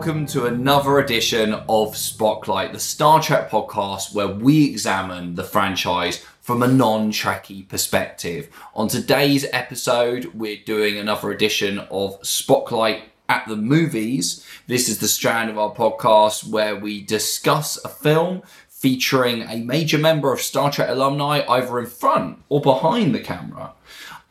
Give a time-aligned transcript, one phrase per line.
[0.00, 6.24] Welcome to another edition of Spotlight, the Star Trek podcast where we examine the franchise
[6.40, 8.48] from a non Trekkie perspective.
[8.74, 14.42] On today's episode, we're doing another edition of Spotlight at the movies.
[14.66, 19.98] This is the strand of our podcast where we discuss a film featuring a major
[19.98, 23.74] member of Star Trek alumni either in front or behind the camera.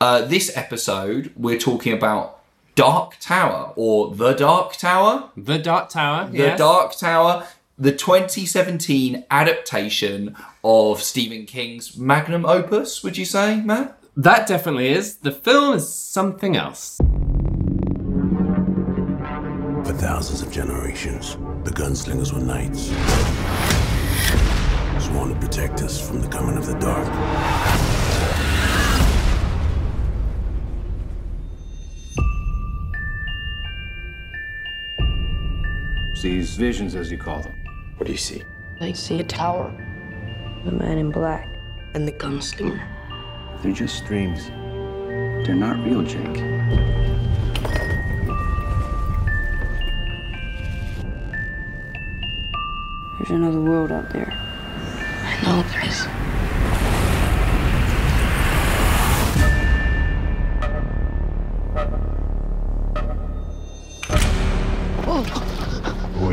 [0.01, 2.38] Uh, this episode, we're talking about
[2.79, 5.31] Dark Tower or The Dark Tower.
[5.35, 6.29] The Dark Tower.
[6.29, 6.57] The yes.
[6.57, 7.45] Dark Tower,
[7.77, 13.99] the 2017 adaptation of Stephen King's magnum opus, would you say, Matt?
[14.15, 15.17] That definitely is.
[15.17, 16.95] The film is something else.
[19.83, 21.35] For thousands of generations,
[21.65, 22.83] the gunslingers were knights.
[25.05, 27.98] Sworn to protect us from the coming of the dark.
[36.21, 37.53] These visions, as you call them.
[37.95, 38.43] What do you see?
[38.81, 39.71] I see a tower,
[40.65, 41.47] the man in black,
[41.93, 42.85] and the gunslinger.
[43.63, 44.47] They're just dreams.
[45.47, 46.33] They're not real, Jake.
[53.17, 54.33] There's another world out there.
[55.23, 56.05] I know there is.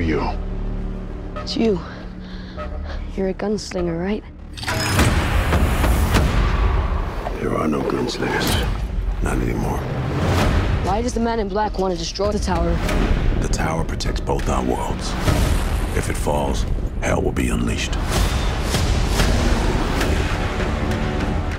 [0.06, 0.22] You?
[1.36, 1.80] It's you.
[3.16, 4.22] You're a gunslinger, right?
[7.40, 9.22] There are no gunslingers.
[9.22, 9.78] Not anymore.
[10.86, 12.70] Why does the man in black want to destroy the tower?
[13.40, 15.10] The tower protects both our worlds.
[15.96, 16.64] If it falls,
[17.02, 17.94] hell will be unleashed.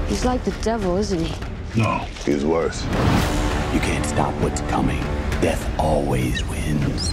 [0.08, 1.36] He's like the devil, isn't he?
[1.76, 1.98] No.
[2.26, 2.84] He's worse.
[3.74, 5.02] You can't stop what's coming.
[5.42, 7.12] Death always wins.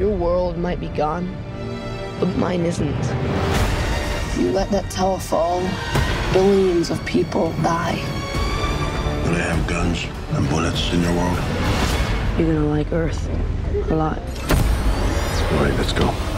[0.00, 1.28] Your world might be gone,
[2.20, 3.04] but mine isn't.
[4.38, 5.60] You let that tower fall,
[6.32, 7.96] billions of people die.
[9.24, 11.38] Do they have guns and bullets in your world?
[12.38, 13.28] You're gonna like Earth
[13.90, 14.18] a lot.
[15.52, 16.29] All right, let's go.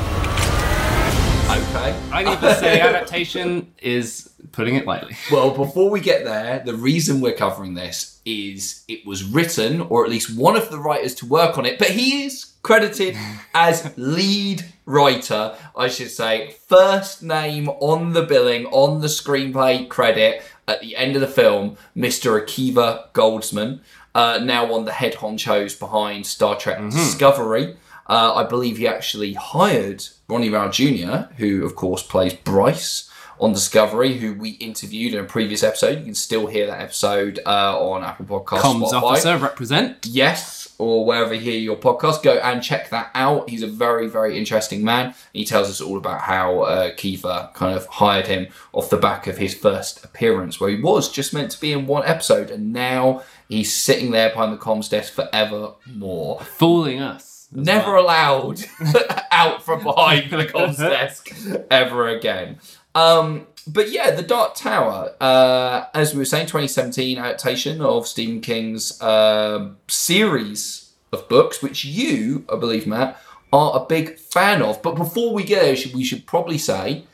[1.53, 1.95] Okay.
[2.11, 5.15] I need to say, adaptation is putting it lightly.
[5.31, 10.03] Well, before we get there, the reason we're covering this is it was written, or
[10.03, 13.19] at least one of the writers to work on it, but he is credited
[13.55, 16.57] as lead writer, I should say.
[16.69, 21.77] First name on the billing, on the screenplay credit at the end of the film,
[21.95, 22.41] Mr.
[22.41, 23.81] Akiva Goldsman,
[24.15, 27.77] uh, now of the head honchos behind Star Trek Discovery.
[28.09, 33.09] Uh, I believe he actually hired Ronnie Rowe Jr., who of course plays Bryce
[33.41, 35.99] on Discovery, who we interviewed in a previous episode.
[35.99, 39.03] You can still hear that episode uh, on Apple Podcasts, Comms Spotify.
[39.03, 40.07] officer represent.
[40.07, 43.49] Yes, or wherever you hear your podcast, go and check that out.
[43.51, 45.15] He's a very, very interesting man.
[45.33, 49.27] He tells us all about how uh, Kiva kind of hired him off the back
[49.27, 52.73] of his first appearance, where he was just meant to be in one episode, and
[52.73, 57.32] now he's sitting there behind the comms desk forever more, Fooling us.
[57.53, 58.05] Never well.
[58.05, 58.65] allowed
[59.31, 61.31] out from behind the comms desk
[61.71, 62.59] ever again.
[62.95, 68.41] Um, but yeah, The Dark Tower, uh, as we were saying, 2017 adaptation of Stephen
[68.41, 73.21] King's um series of books, which you, I believe, Matt,
[73.53, 74.83] are a big fan of.
[74.83, 77.05] But before we go, we should- probably say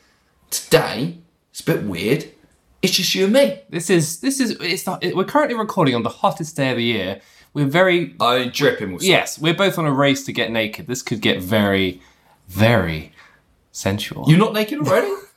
[0.50, 1.18] today
[1.50, 2.26] it's a bit weird.
[2.80, 3.60] It's just you and me.
[3.68, 6.84] This is this is it's not, we're currently recording on the hottest day of the
[6.84, 7.20] year.
[7.58, 10.86] We're very I'm dripping with yes, we're both on a race to get naked.
[10.86, 12.00] This could get very,
[12.46, 13.12] very
[13.72, 14.24] sensual.
[14.28, 15.12] You're not naked already?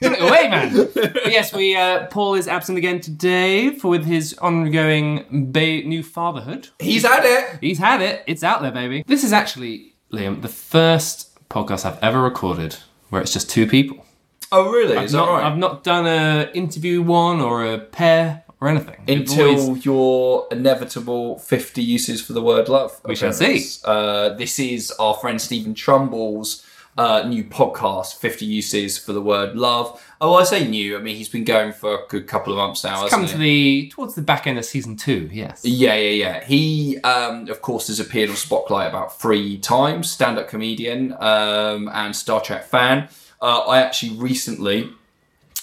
[0.00, 0.88] Give it away, man.
[0.94, 6.04] But yes, we uh, Paul is absent again today for with his ongoing ba- new
[6.04, 6.68] fatherhood.
[6.78, 7.58] He's at it.
[7.60, 8.22] He's had it.
[8.28, 9.02] It's out there, baby.
[9.08, 12.76] This is actually Liam the first podcast I've ever recorded
[13.10, 14.04] where it's just two people.
[14.52, 14.96] Oh, really?
[14.96, 15.44] I've Is that not, right?
[15.44, 18.96] I've not done a interview one or a pair or anything.
[19.06, 23.00] Until always- your inevitable 50 uses for the word love.
[23.04, 23.84] We shall appearance.
[23.84, 26.64] Uh, this is our friend Stephen Trumbull's
[26.98, 30.04] uh, new podcast, 50 Uses for the Word Love.
[30.20, 32.82] Oh, I say new, I mean, he's been going for a good couple of months
[32.82, 33.04] now.
[33.04, 33.82] It's come to he?
[33.82, 35.30] the towards the back end of season two.
[35.32, 35.64] Yes.
[35.64, 36.44] Yeah, yeah, yeah.
[36.44, 40.10] He, um, of course, has appeared on Spotlight about three times.
[40.10, 43.08] Stand-up comedian um, and Star Trek fan.
[43.40, 44.90] Uh, I actually recently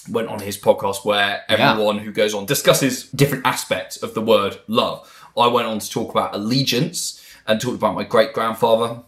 [0.08, 1.72] went on his podcast where Yeah.
[1.72, 5.10] everyone who goes on discusses different aspects of the word love.
[5.36, 9.00] I went on to talk about allegiance and talked about my great grandfather.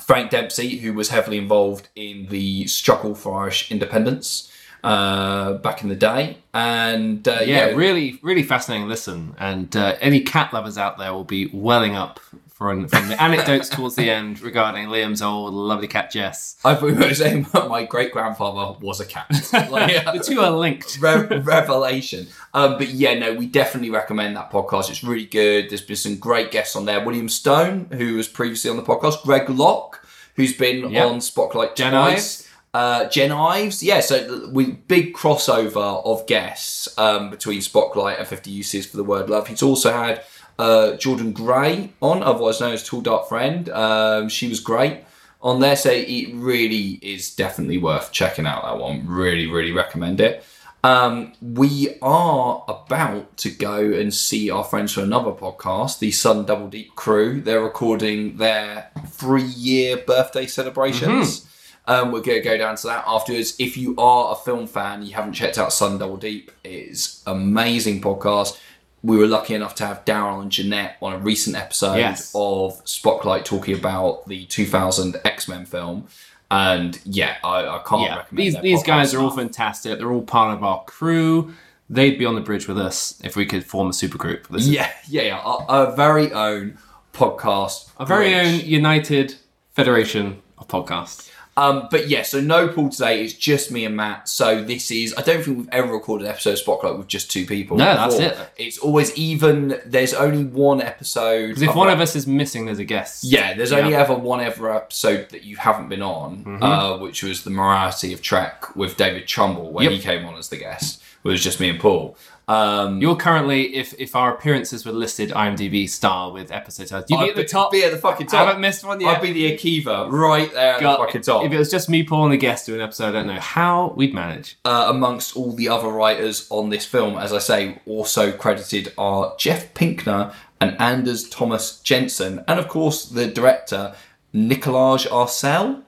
[0.00, 4.50] Frank Dempsey, who was heavily involved in the struggle for Irish independence
[4.84, 9.34] uh, back in the day, and uh, Yeah, yeah, really, really fascinating listen.
[9.38, 12.20] And uh, any cat lovers out there will be welling up
[12.58, 16.56] from, from the anecdotes towards the end regarding Liam's old lovely cat Jess.
[16.64, 19.26] I thought you were saying that my great grandfather was a cat.
[19.70, 20.98] Like, The two are linked.
[21.00, 22.26] Re- revelation.
[22.52, 24.90] Um, but yeah, no, we definitely recommend that podcast.
[24.90, 25.70] It's really good.
[25.70, 27.04] There's been some great guests on there.
[27.04, 30.04] William Stone, who was previously on the podcast, Greg Locke,
[30.34, 31.06] who's been Yep.
[31.06, 32.40] on Spotlight Jen twice.
[32.40, 32.44] Ives.
[32.74, 34.00] Uh, Jen Ives, yeah.
[34.00, 39.30] So we big crossover of guests um, between Spotlight and Fifty Uses for the Word
[39.30, 39.48] Love.
[39.48, 40.22] He's also had
[40.58, 43.68] uh, Jordan Gray on, otherwise known as Tall Dark Friend.
[43.68, 45.04] Um, she was great
[45.40, 48.64] on there, so it really is definitely worth checking out.
[48.64, 50.44] That one, really, really recommend it.
[50.84, 56.46] Um, we are about to go and see our friends from another podcast, the Sun
[56.46, 57.40] Double Deep crew.
[57.40, 61.48] They're recording their three-year birthday celebrations.
[61.86, 63.56] Um, we're going to go down to that afterwards.
[63.58, 68.00] If you are a film fan, you haven't checked out Sun Double Deep, it's amazing
[68.00, 68.58] podcast.
[69.02, 72.32] We were lucky enough to have Daryl and Jeanette on a recent episode Yes.
[72.34, 76.08] of Spotlight talking about the 2000 X Men film.
[76.50, 79.98] And yeah, I, I can't Yeah, recommend these these guys are all fantastic.
[79.98, 81.52] They're all part of our crew.
[81.90, 84.48] They'd be on the bridge with us if we could form a supergroup.
[84.48, 85.38] This is Yeah, yeah, yeah.
[85.38, 86.78] Our, our very own
[87.12, 87.90] podcast.
[87.98, 88.62] our very bridge.
[88.64, 89.34] own united
[89.72, 91.30] federation of podcasts.
[91.58, 93.22] Um, but yeah, so no Paul today.
[93.24, 94.28] It's just me and Matt.
[94.28, 95.14] So this is.
[95.16, 97.76] I don't think we've ever recorded an episode of Spotlight with just two people.
[97.76, 98.32] No, that's before.
[98.32, 98.50] it.
[98.56, 99.80] It's always even.
[99.84, 101.48] There's only one episode.
[101.48, 103.24] Because if one of us is missing, there's a guest.
[103.24, 103.78] Yeah, there's Yeah.
[103.78, 106.62] only ever one ever episode that you haven't been on, Mm-hmm.
[106.62, 109.92] uh, which was the Morality of Trek with David Trumbull when Yep.
[109.92, 111.02] he came on as the guest.
[111.24, 112.16] It was just me and Paul.
[112.48, 117.18] Um, You're currently, if if our appearances were listed IMDb style with episode titles, you'd
[117.18, 117.70] be I'd at the top.
[117.70, 118.40] Be at the fucking top.
[118.40, 119.16] I haven't missed one yet.
[119.16, 121.44] I'd be the Akiva right there at the fucking top.
[121.44, 123.38] If it was just me, Paul, and the guest doing an episode, I don't know
[123.38, 124.56] how we'd manage.
[124.64, 129.34] uh, amongst all the other writers on this film, as I say, also credited are
[129.38, 133.94] Jeff Pinkner and Anders Thomas Jensen, and of course the director
[134.34, 135.82] Nikolaj Arcel.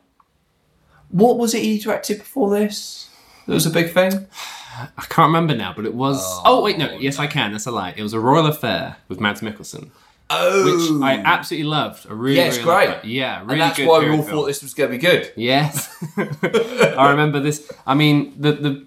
[1.09, 3.09] What was it he directed before this?
[3.51, 4.27] That was a big thing.
[4.97, 6.19] I can't remember now, but it was.
[6.23, 6.91] Oh, oh wait, no.
[6.93, 7.53] Yes, I can.
[7.53, 7.93] That's a lie.
[7.97, 9.91] It was a royal affair with Mads Mikkelsen,
[10.31, 12.07] Oh, which I absolutely loved.
[12.09, 12.89] I really, Yeah, it's really great.
[12.91, 13.09] loved that.
[13.09, 13.89] Yeah, really and that's good.
[13.89, 14.27] why we all film.
[14.29, 15.33] thought this was going to be good.
[15.37, 17.71] Yes, I remember this.
[17.87, 18.87] I mean, the the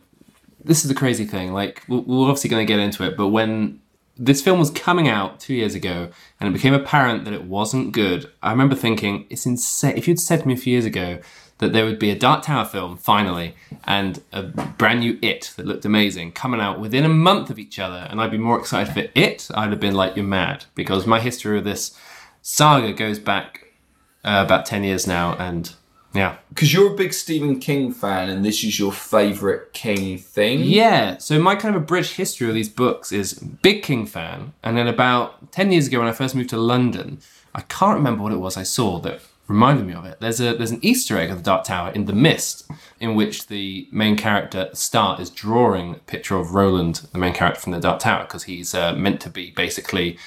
[0.64, 1.52] this is the crazy thing.
[1.54, 3.82] Like, we're, we're obviously going to get into it, but when
[4.18, 7.92] this film was coming out two years ago, and it became apparent that it wasn't
[7.92, 9.98] good, I remember thinking, it's insane.
[9.98, 11.20] If you'd said to me a few years ago
[11.64, 13.56] that there would be a Dark Tower film finally
[13.86, 17.80] and a brand new It that looked amazing coming out within a month of each
[17.80, 21.08] other, and I'd be more excited for It, I'd have been like, you're mad, because
[21.08, 21.98] my history of this
[22.42, 23.74] saga goes back
[24.24, 25.74] uh, about ten years now, and
[26.14, 26.38] yeah.
[26.50, 30.64] Because you're a big Stephen King fan, and this is your favourite King thing.
[30.64, 34.54] Yeah, so my kind of a British history of these books is big King fan,
[34.62, 37.20] and then about ten years ago when I first moved to London,
[37.56, 40.20] I can't remember what it was I saw that reminded me of it.
[40.20, 42.70] There's a there's an Easter egg of the Dark Tower in The Mist,
[43.00, 47.20] in which the main character at the start is drawing a picture of Roland, the
[47.20, 50.18] main character from the Dark Tower, because he's uh, meant to be basically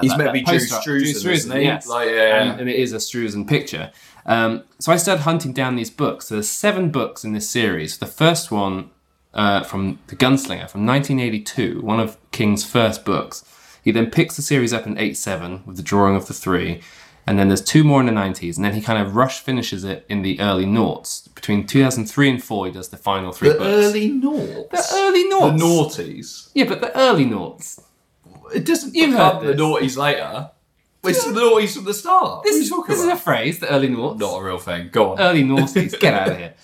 [0.00, 1.64] He's meant to be Drew Struzan, isn't he?
[1.64, 1.86] yes.
[1.86, 2.42] Like, yeah.
[2.42, 3.90] And, and it is a Struzan picture.
[4.24, 6.28] Um, so I started hunting down these books.
[6.28, 7.98] So there's seven books in this series.
[7.98, 8.90] The first one
[9.34, 13.44] uh, from The Gunslinger from 1982, one of King's first books.
[13.82, 16.80] He then picks the series up in 87 with the drawing of the three.
[17.28, 18.56] And then there's two more in the 90s.
[18.56, 21.28] And then he kind of rush finishes it in the early noughts.
[21.28, 23.68] Between 2003 and 4, he does the final three the books.
[23.68, 24.90] early noughts.
[24.90, 25.60] the early noughts.
[25.60, 26.50] The noughties.
[26.54, 27.80] Yeah, but the early noughts.
[28.54, 30.50] It doesn't You've become heard the noughties later.
[31.04, 32.44] It's the noughties from the start.
[32.44, 34.18] This, is, you talking this is a phrase, the early noughts.
[34.20, 34.88] Not a real thing.
[34.90, 35.20] Go on.
[35.20, 35.98] early noughties.
[36.00, 36.54] Get out of here.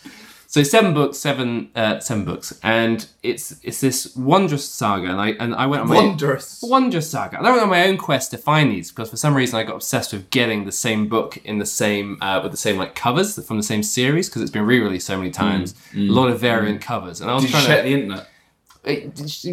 [0.55, 5.31] So seven books, seven uh, seven books, and it's it's this wondrous saga, and I
[5.31, 6.61] and I went on my Wondrous.
[6.63, 7.39] wondrous saga.
[7.39, 9.65] And I went on my own quest to find these because for some reason I
[9.65, 12.95] got obsessed with getting the same book in the same uh, with the same like
[12.95, 15.75] covers from the same series because it's been re-released so many times.
[15.93, 18.29] A lot of variant covers, and I was Did trying check to the internet?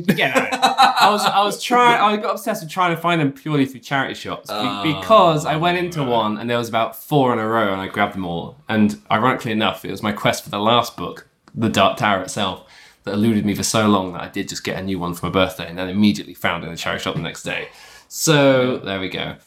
[0.01, 0.53] Get out.
[1.01, 3.79] I was I was trying I got obsessed with trying to find them purely through
[3.79, 4.83] charity shops be- ah.
[4.83, 7.87] because I went into one and there was about four in a row and I
[7.87, 8.57] grabbed them all.
[8.69, 12.67] And ironically enough, it was my quest for the last book, The Dark Tower itself,
[13.03, 15.27] that eluded me for so long that I did just get a new one for
[15.27, 17.69] my birthday and then immediately found it in the charity shop the next day.
[18.07, 19.37] So there we go.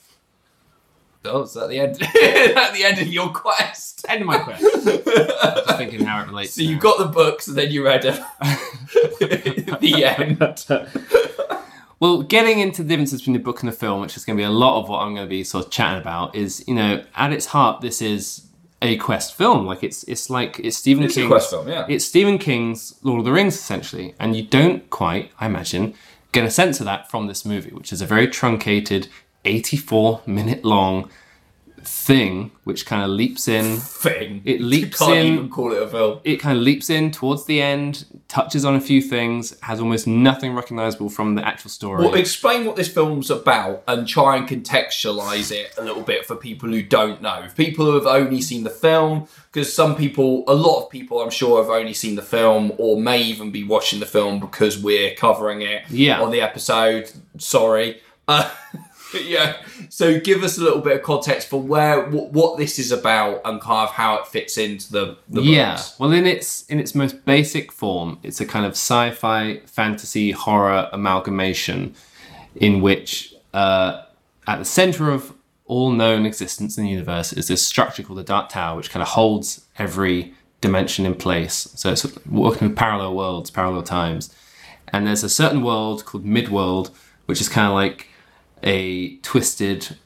[1.27, 1.93] Oh, is that the end?
[2.03, 4.05] at the end of your quest.
[4.09, 4.63] End of my quest.
[4.63, 6.55] just thinking how it relates.
[6.55, 6.81] So you now.
[6.81, 8.25] got the books and then you read them.
[9.81, 10.91] the end.
[12.01, 14.41] Well, getting into the differences between the book and the film, which is going to
[14.41, 16.75] be a lot of what I'm going to be sort of chatting about, is you
[16.75, 18.47] know, at its heart, this is
[18.83, 19.65] a quest film.
[19.65, 21.87] Like it's it's like it's Stephen It's King's quest film, yeah.
[21.89, 25.95] It's Stephen King's Lord of the Rings essentially, and you don't quite, I imagine,
[26.33, 29.09] get a sense of that from this movie, which is a very truncated,
[29.45, 31.11] 84 minute long
[31.87, 34.41] thing which kind of leaps in Thing.
[34.47, 36.21] It leaps you can't in- even call it a film.
[36.25, 40.07] it kind of leaps in towards the end touches on a few things has almost
[40.07, 44.49] nothing recognizable from the actual story Well, explain what this film's about and try and
[44.49, 47.49] contextualize it a little bit for people who don't know.
[47.55, 51.29] People who have only seen the film, because some people, a lot of people, I'm
[51.31, 55.15] sure, have only seen the film or may even be watching the film because we're
[55.15, 56.23] covering it Yeah.
[56.23, 57.13] on the episode.
[57.39, 58.01] Sorry.
[58.27, 58.51] Uh,
[59.25, 59.57] yeah.
[59.89, 63.41] So give us a little bit of context for where what, what this is about
[63.45, 65.99] and kind of how it fits into the, the yeah books.
[65.99, 70.89] well in its in its most basic form it's a kind of sci-fi fantasy horror
[70.93, 71.95] amalgamation
[72.57, 74.03] in which uh,
[74.47, 75.33] at the center of
[75.67, 79.03] all known existence in the universe is this structure called the dark tower which kind
[79.03, 84.35] of holds every dimension in place so it's working with parallel worlds parallel times
[84.89, 86.91] and there's a certain world called midworld
[87.27, 88.09] which is kind of like
[88.65, 89.97] a twisted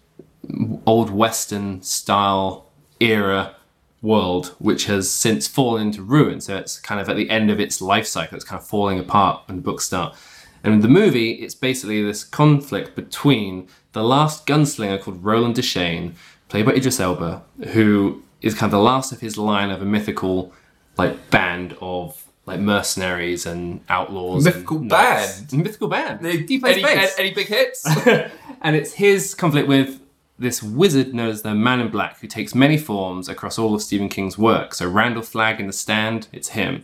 [0.87, 3.55] old western style era
[4.01, 6.41] world which has since fallen into ruin.
[6.41, 8.37] So it's kind of at the end of its life cycle.
[8.37, 10.15] It's kind of falling apart when the books start.
[10.63, 16.15] And in the movie it's basically this conflict between the last gunslinger called roland deschain
[16.49, 19.85] played by idris elba who is kind of the last of his line of a
[19.85, 20.53] mythical
[20.97, 25.41] like band of like mercenaries and outlaws Mythical knights.
[25.43, 25.63] band?
[25.63, 27.85] mythical band he plays Any, bass any big hits?
[28.63, 30.01] and it's his conflict with
[30.39, 33.83] this wizard known as the Man in Black, who takes many forms across all of
[33.83, 34.73] Stephen King's work.
[34.75, 36.83] So Randall Flagg in The Stand, it's him.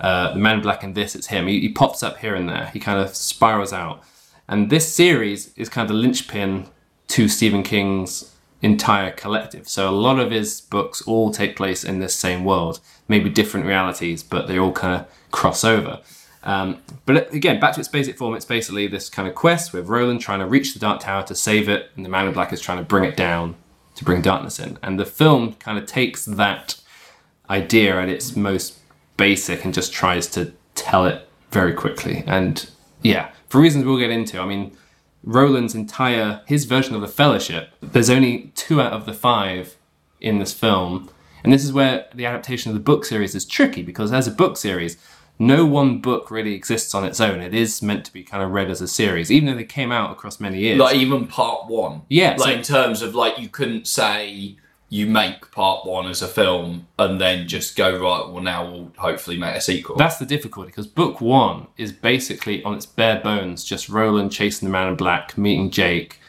[0.00, 1.46] Uh, the Man in Black in this, it's him.
[1.46, 2.66] He, he pops up here and there.
[2.72, 4.02] He kind of spirals out.
[4.48, 6.66] And this series is kind of the linchpin
[7.08, 8.32] to Stephen King's
[8.62, 9.68] entire collective.
[9.68, 13.66] So a lot of his books all take place in this same world, maybe different
[13.66, 16.00] realities, but they all kind of cross over.
[16.42, 19.88] Um, but again, back to its basic form, it's basically this kind of quest with
[19.88, 22.52] Roland trying to reach the Dark Tower to save it, and the Man in Black
[22.52, 23.56] is trying to bring it down
[23.96, 24.78] to bring darkness in.
[24.82, 26.80] And the film kind of takes that
[27.50, 28.78] idea at its most
[29.16, 32.22] basic and just tries to tell it very quickly.
[32.26, 32.68] And
[33.02, 34.76] yeah, for reasons we'll get into, I mean,
[35.26, 37.70] Roland's entire his version of the Fellowship.
[37.82, 39.76] There's only two out of the five
[40.20, 41.10] in this film,
[41.44, 44.30] and this is where the adaptation of the book series is tricky because as a
[44.30, 44.96] book series,
[45.38, 47.40] no one book really exists on its own.
[47.40, 49.92] It is meant to be kind of read as a series, even though they came
[49.92, 50.78] out across many years.
[50.78, 52.02] like even part one.
[52.08, 54.56] Yeah, Like so- in terms of like you couldn't say
[54.88, 58.32] you make part one as a film and then just go right.
[58.32, 59.96] Well, now we'll hopefully make a sequel.
[59.96, 64.68] That's the difficulty because book one is basically on its bare bones just Roland chasing
[64.68, 66.20] the Man in Black, meeting Jake,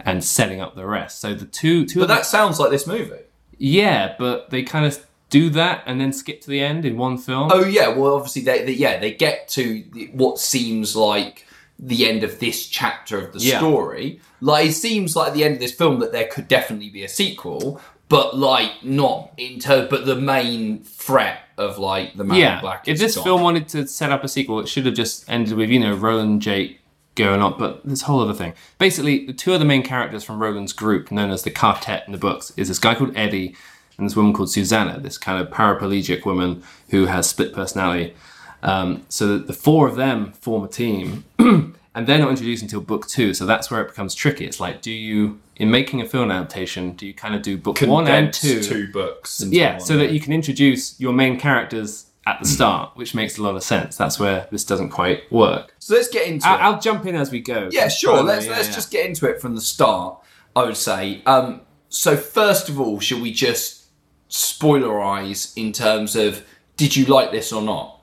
[0.00, 1.20] and setting up the rest.
[1.20, 3.20] So the two, two, but of the- that sounds like this movie.
[3.58, 7.18] yeah, but they kind of do that and then skip to the end in one
[7.18, 7.50] film.
[7.52, 7.88] Oh yeah.
[7.88, 11.44] Well, obviously they, they yeah they get to the- what seems like
[11.78, 13.58] the end of this chapter of the Yeah.
[13.58, 14.20] story.
[14.40, 17.04] Like it seems like at the end of this film that there could definitely be
[17.04, 19.88] a sequel, but like not in terms.
[19.90, 22.86] But the main threat of like the Man in yeah, Black.
[22.88, 23.24] if this gone.
[23.24, 25.94] film wanted to set up a sequel, it should have just ended with you know
[25.94, 26.80] Roland and Jake
[27.14, 27.58] going on.
[27.58, 31.30] But this whole other thing, basically, the two other main characters from Roland's group, known
[31.30, 33.56] as the Quartet in the books, is this guy called Eddie
[33.98, 38.14] and this woman called Susanna, this kind of paraplegic woman who has split personality.
[38.62, 43.06] Um, so the four of them form a team, and they're not introduced until book
[43.06, 43.32] two.
[43.32, 44.44] So that's where it becomes tricky.
[44.44, 47.80] It's like, do you, in making a film adaptation, do you kind of do book
[47.80, 48.62] one and two?
[48.62, 49.42] two books.
[49.46, 53.42] Yeah, so that you can introduce your main characters at the start, which makes a
[53.42, 53.96] lot of sense.
[53.96, 55.74] That's where this doesn't quite work.
[55.78, 56.50] So let's get into it.
[56.50, 57.68] I- I'll jump in as we go.
[57.72, 58.22] Yeah, sure.
[58.22, 58.74] Let's yeah, let's yeah.
[58.74, 60.18] just get into it from the start.
[60.54, 61.22] I would say.
[61.26, 63.84] Um, so first of all, should we just
[64.28, 66.44] spoilerize in terms of
[66.76, 68.00] did you like this or not?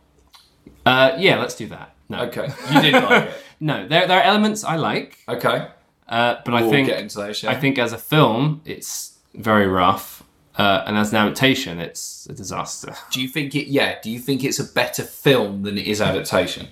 [0.85, 1.95] Uh, yeah, let's do that.
[2.09, 3.33] No, Okay, you did like it.
[3.59, 5.67] no, there there are elements I like, Okay,
[6.13, 7.41] uh, but I we'll think get into those.
[7.43, 7.51] Yeah.
[7.51, 10.23] I think as a film, it's very rough,
[10.57, 12.93] uh, and as an adaptation, it's a disaster.
[13.11, 13.67] Do you think it?
[13.67, 13.99] Yeah.
[14.01, 16.67] Do you think it's a better film than it is adaptation?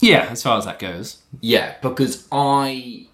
[0.00, 1.18] Yeah, as far as that goes.
[1.40, 3.06] Yeah, because I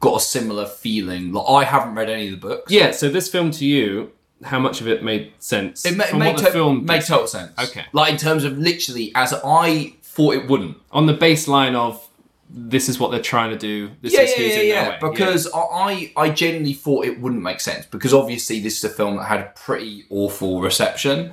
[0.00, 1.32] got a similar feeling.
[1.32, 2.70] Like I haven't read any of the books.
[2.70, 4.12] Yeah, so this film to you,
[4.44, 7.52] how much of it made sense It ma- made, to- film made total sense.
[7.58, 7.84] Okay.
[7.92, 10.76] Like in terms of literally, as I thought it wouldn't.
[10.92, 12.06] on the baseline of
[12.48, 13.90] this is what they're trying to do.
[14.00, 14.98] This yeah, is yeah, yeah, yeah.
[15.00, 18.88] Because I, I, I genuinely thought it wouldn't make sense because obviously this is a
[18.88, 21.32] film that had a pretty awful reception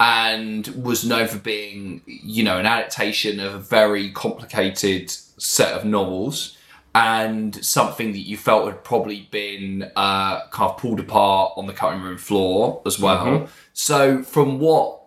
[0.00, 5.84] and was known for being, you know, an adaptation of a very complicated set of
[5.84, 6.56] novels
[6.94, 11.72] and something that you felt had probably been uh, kind of pulled apart on the
[11.72, 13.48] cutting room floor as well.
[13.72, 15.02] So from what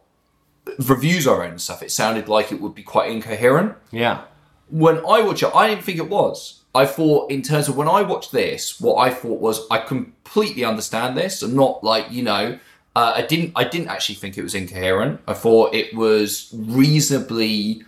[0.80, 4.24] reviews I read and stuff, it sounded like it would be quite incoherent yeah,
[4.72, 6.62] when I watch it, I didn't think it was.
[6.74, 10.64] I thought in terms of when I watched this, what I thought was I completely
[10.64, 11.42] understand this.
[11.44, 12.60] I'm not like you know.
[12.96, 13.52] Uh, I didn't.
[13.56, 15.22] I didn't actually think it was incoherent.
[15.28, 17.84] I thought it was reasonably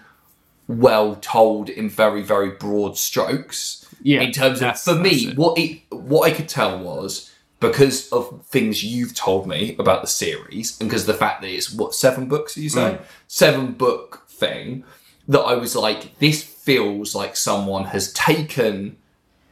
[0.67, 3.85] well told in very, very broad strokes.
[4.01, 5.37] Yeah, In terms of, for me, it.
[5.37, 10.07] what it, what I could tell was because of things you've told me about the
[10.07, 12.97] series, and because the fact that it's what seven books, are you say,
[13.27, 14.83] seven book thing,
[15.29, 18.95] that I was like, this feels like someone has taken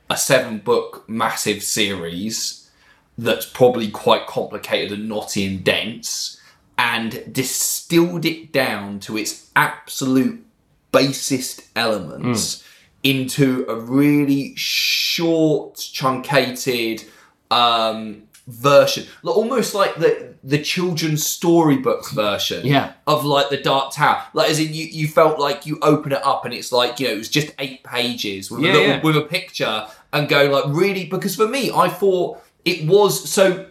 [0.09, 2.69] a seven book massive series
[3.17, 6.39] that's probably quite complicated and knotty and dense
[6.77, 10.45] and distilled it down to its absolute
[10.93, 12.63] basest elements
[13.03, 17.03] into a really short, truncated
[17.49, 22.93] um, version, almost like the the children's storybook version Yeah.
[23.07, 24.23] of like the Dark Tower.
[24.33, 27.07] Like as in you, you felt like you open it up and it's like you
[27.07, 29.01] know it was just eight pages with Yeah, a little, yeah.
[29.01, 33.67] with a picture and go like really because for me I thought it was so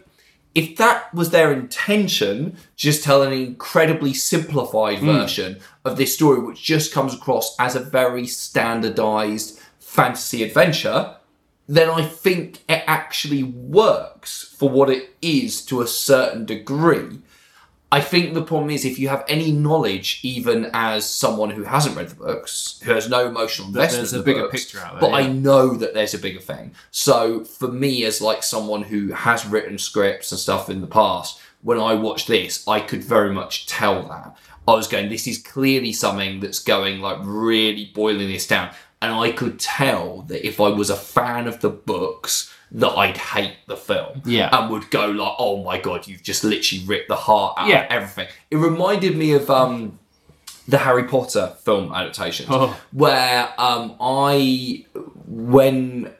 [0.54, 5.06] if that was their intention, just tell an incredibly simplified Hmm.
[5.06, 11.14] version of this story, which just comes across as a very standardized fantasy adventure,
[11.70, 17.20] then I think it actually works for what it is to a certain degree.
[17.92, 21.96] I think the problem is if you have any knowledge, even as someone who hasn't
[21.96, 24.80] read the books, who has no emotional investment there's in a the bigger books, picture
[24.80, 26.72] out there, but I know that there's a bigger thing.
[26.90, 31.40] So for me, as like someone who has written scripts and stuff in the past,
[31.62, 35.08] when I watched this, I could very much tell that I was going.
[35.08, 40.22] This is clearly something that's going like really boiling this down, and I could tell
[40.28, 42.52] that if I was a fan of the books.
[42.72, 44.48] That I'd hate the film, Yeah.
[44.56, 47.80] and would go like, "Oh my god, you've just literally ripped the heart out Yeah.
[47.86, 49.98] of everything." It reminded me of um,
[50.68, 52.76] the Harry Potter film adaptations, Oh.
[52.92, 54.84] where um, I
[55.26, 56.12] when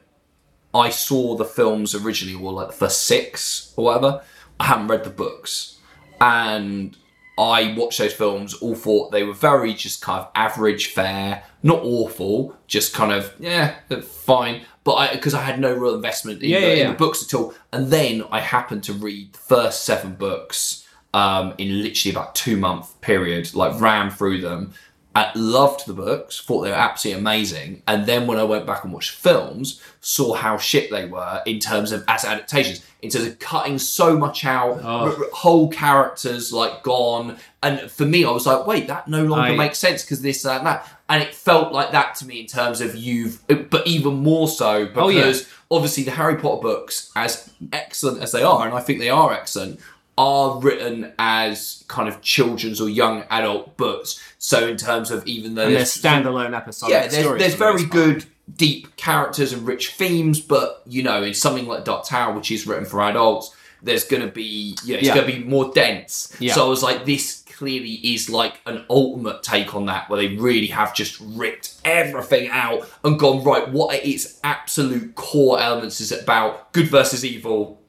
[0.73, 4.21] I saw the films originally, or like the first six or whatever,
[4.59, 5.77] I hadn't read the books,
[6.19, 6.97] and
[7.37, 8.53] I watched those films.
[8.55, 13.33] All thought they were very just kind of average fare, not awful, just kind of
[13.39, 14.61] yeah, fine.
[14.83, 16.91] But I because I had no real investment in, Yeah, the, yeah, in yeah.
[16.91, 21.53] the books at all, and then I happened to read the first seven books um,
[21.57, 24.73] in literally about two month period, like ran through them.
[25.13, 28.85] I loved the books, thought they were absolutely amazing, and then when I went back
[28.85, 33.25] and watched films, saw how shit they were in terms of as adaptations, in terms
[33.27, 35.09] of cutting so much out, Oh.
[35.17, 39.51] r- whole characters like gone, and for me, I was like, wait, that no longer
[39.51, 42.39] I- makes sense because this that, and that, and it felt like that to me
[42.39, 45.33] in terms of you've, uh, but even more so because Oh, yeah.
[45.69, 49.33] obviously the Harry Potter books, as excellent as they are, and I think they are
[49.33, 49.77] excellent,
[50.21, 54.21] are written as kind of children's or young adult books.
[54.37, 56.91] So in terms of even though and they're standalone episodes.
[56.91, 61.65] yeah, there's, there's very good deep characters and rich themes, but you know, in something
[61.65, 65.07] like Dark Tower, which is written for adults, there's going to be you know, it's
[65.07, 65.15] Yeah.
[65.15, 66.35] going to be more dense.
[66.39, 66.53] Yeah.
[66.53, 70.35] So I was like, this clearly is like an ultimate take on that, where they
[70.35, 73.67] really have just ripped everything out and gone right.
[73.71, 77.81] What are its absolute core elements is it about good versus evil.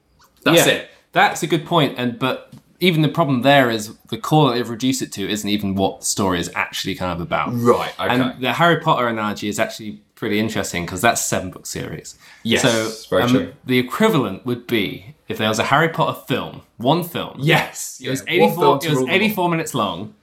[0.43, 0.89] That's yeah, it.
[1.13, 4.69] That's a good point, and but even the problem there is the core that they've
[4.69, 7.49] reduced it to isn't even what the story is actually kind of about.
[7.53, 7.93] Right.
[7.97, 8.09] Okay.
[8.13, 12.17] And the Harry Potter analogy is actually pretty interesting because that's a seven book series.
[12.43, 16.61] Yes, so very um, the equivalent would be if there was a Harry Potter film,
[16.77, 17.37] one film.
[17.39, 18.01] yes.
[18.03, 19.09] It was one 84, it was all.
[19.09, 20.13] 84 minutes long,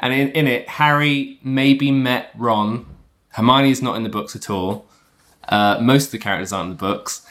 [0.00, 2.86] and in, in it, Harry maybe met Ron.
[3.30, 4.86] Hermione's not in the books at all.
[5.48, 7.26] Uh, most of the characters aren't in the books.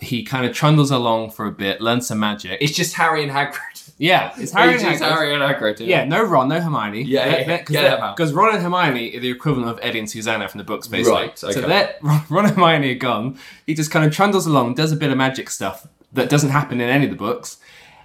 [0.00, 2.58] He kind of trundles along for a bit, learns some magic.
[2.60, 3.92] It's just Harry and Hagrid.
[3.98, 5.08] yeah, it's Harry It's and Hagrid.
[5.10, 5.86] Harry and Hagrid.
[5.86, 7.02] Yeah, no Ron, no Hermione.
[7.02, 7.62] Yeah, yeah, yeah.
[7.62, 8.16] Get.
[8.16, 11.20] Because Ron and Hermione are the equivalent of Eddie and Susanna from the books, basically.
[11.20, 11.62] Right, So okay.
[11.62, 13.38] that Ron and Hermione are gone.
[13.66, 16.80] He just kind of trundles along, does a bit of magic stuff that doesn't happen
[16.80, 17.58] in any of the books,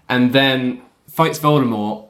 [0.10, 2.08] and then fights Voldemort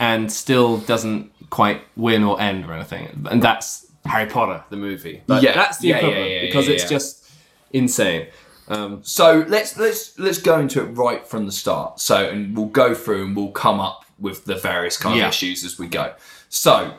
[0.00, 3.24] and still doesn't quite win or end or anything.
[3.30, 5.22] And that's Harry Potter, the movie.
[5.28, 6.88] Like, Yeah, that's the yeah, yeah, equivalent yeah, yeah, because yeah, it's yeah.
[6.88, 7.30] just
[7.72, 8.26] insane.
[8.72, 12.00] Um, So let's let's let's go into it right from the start.
[12.00, 15.64] So and we'll go through and we'll come up with the various kind of issues
[15.64, 16.14] as we go.
[16.48, 16.94] So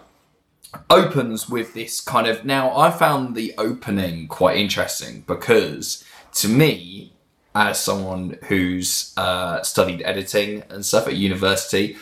[0.90, 7.14] opens with this kind of now I found the opening quite interesting because to me
[7.56, 11.96] as someone who's uh, studied editing and stuff at university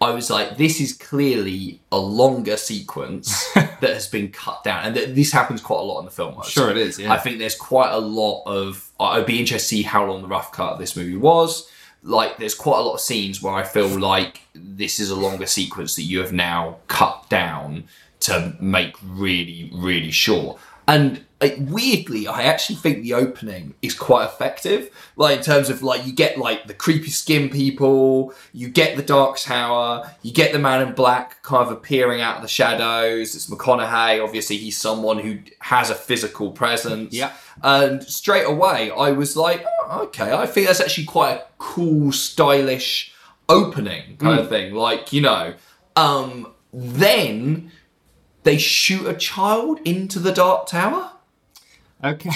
[0.00, 4.94] I was like, this is clearly a longer sequence that has been cut down, and
[4.94, 6.34] th- this happens quite a lot in the film.
[6.38, 7.12] I'd Sure it is, yeah.
[7.12, 8.90] I think there's quite a lot of.
[9.00, 11.70] I'd be interested to see how long the rough cut of this movie was.
[12.02, 15.46] Like, there's quite a lot of scenes where I feel like this is a longer
[15.46, 17.84] sequence that you have now cut down
[18.20, 20.58] to make really, really short.
[20.86, 24.90] And Like, weirdly, I actually think the opening is quite effective.
[25.16, 29.02] Like in terms of like you get like the creepy skin people, you get the
[29.02, 33.34] Dark Tower, you get the Man in Black kind of appearing out of the shadows.
[33.34, 34.24] It's McConaughey.
[34.24, 37.12] Obviously, he's someone who has a physical presence.
[37.12, 37.32] Yeah.
[37.62, 42.12] And straight away, I was like, oh, okay, I think that's actually quite a cool,
[42.12, 43.12] stylish
[43.48, 44.74] opening kind of thing.
[44.74, 45.54] Like, you know,
[45.96, 47.72] um, then
[48.42, 51.12] they shoot a child into the Dark Tower.
[52.06, 52.30] Okay.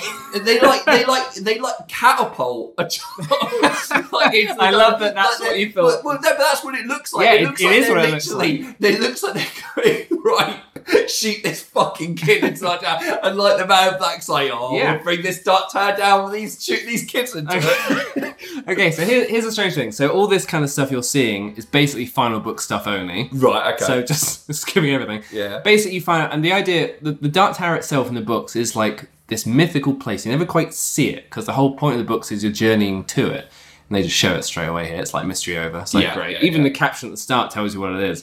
[0.45, 3.29] They like, they like, they like catapult a child.
[4.13, 6.05] like, I love that that's like, what you thought.
[6.05, 7.27] Well, no, but that's what it looks like.
[7.27, 9.35] Yeah, it it- looks it like is they're what it looks literally, they looks like
[9.35, 10.61] they're going right.
[11.09, 14.97] Shoot this fucking kid inside out, and like the man in black's like, oh, Yeah.
[14.99, 18.35] bring this dark tower down with these shoot these kids into it.
[18.69, 19.93] okay, so here, here's a strange thing.
[19.93, 23.29] So all this kind of stuff you're seeing is basically final book stuff only.
[23.33, 23.75] Right.
[23.75, 23.85] Okay.
[23.85, 25.23] So just skipping everything.
[25.33, 25.61] Yeah.
[25.61, 28.57] Basically, you find out, and the idea, the, the Dark Tower itself in the books
[28.57, 30.27] is like this mythical place.
[30.27, 33.05] You never quite see it because the whole point of the books is you're journeying
[33.05, 33.49] to it,
[33.88, 35.01] and they just show it straight away here.
[35.01, 35.79] It's like mystery over.
[35.79, 36.33] It's like Yeah, great.
[36.38, 36.69] yeah, Even yeah.
[36.69, 38.23] the caption at the start tells you what it is.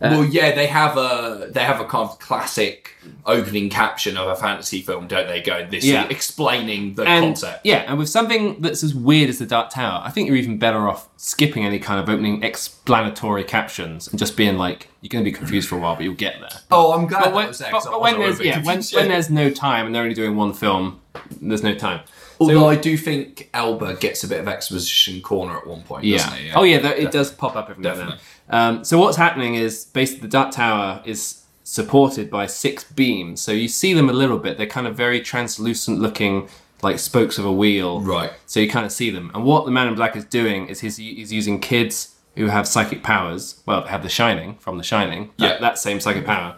[0.00, 2.92] Uh, well, yeah, they have a they have a kind of classic
[3.26, 5.40] opening caption of a fantasy film, don't they?
[5.40, 6.06] Going this Yeah.
[6.08, 7.60] explaining the And concept.
[7.64, 10.58] yeah, and with something that's as weird as the Dark Tower, I think you're even
[10.58, 15.24] better off skipping any kind of opening explanatory captions and just being like, you're going
[15.24, 16.48] to be confused for a while, but you'll get there.
[16.70, 17.70] Oh, I'm glad But when, there.
[17.72, 20.52] but, but when there's yeah, when, when there's no time and they're only doing one
[20.52, 21.00] film,
[21.40, 22.00] there's no time.
[22.40, 26.04] Although I do think Elba gets a bit of exposition corner at one point.
[26.04, 26.18] Yeah.
[26.18, 26.50] Doesn't he?
[26.52, 28.18] Oh yeah, that, it does pop up every now and then.
[28.50, 33.42] Um, so what's happening is basically the Dark Tower is supported by six beams.
[33.42, 34.56] So you see them a little bit.
[34.56, 36.48] They're kind of very translucent looking,
[36.82, 38.00] like spokes of a wheel.
[38.00, 38.32] Right.
[38.46, 39.30] So you kind of see them.
[39.34, 42.66] And what the Man in Black is doing is he's, he's using kids who have
[42.66, 43.62] psychic powers.
[43.66, 45.30] Well, they have The Shining from The Shining.
[45.38, 45.60] That, Yeah.
[45.60, 46.56] that same psychic power.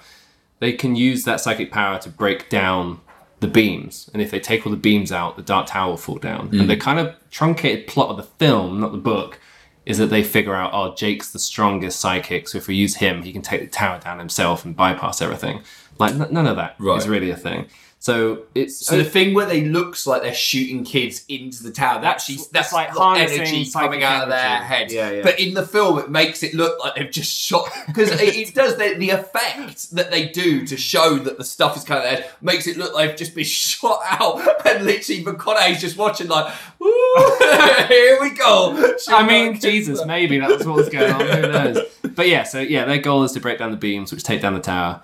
[0.61, 3.01] They can use that psychic power to break down
[3.41, 4.11] the beams.
[4.13, 6.51] And if they take all the beams out, the Dark Tower will fall down.
[6.51, 6.61] Mm.
[6.61, 9.41] And the kind of truncated plot of the film, not the book,
[9.87, 13.23] is that they figure out, oh, Jake's the strongest psychic, so if we use him,
[13.23, 15.63] he can take the tower down himself and bypass everything.
[15.99, 17.07] Like, n- none of that is Right.
[17.07, 17.67] really a thing.
[18.03, 22.01] So it's So the thing where they looks like they're shooting kids into the tower,
[22.01, 24.91] that actually That's- that's that's like energy coming out of their head.
[24.91, 25.23] Yeah, yeah.
[25.23, 28.55] But in the film, it makes it look like they've just shot because it, it
[28.55, 32.21] does the, the effect that they do to show that the stuff is coming out
[32.21, 36.29] of makes it look like they've just been shot out, and literally McConaughey's just watching
[36.29, 37.39] like, "Ooh,
[37.89, 38.95] here we go.
[39.09, 41.21] I mean, Jesus, maybe that's what was going on.
[41.21, 41.79] Who knows?
[42.15, 44.55] But yeah, so yeah, their goal is to break down the beams, which take down
[44.55, 45.03] the tower.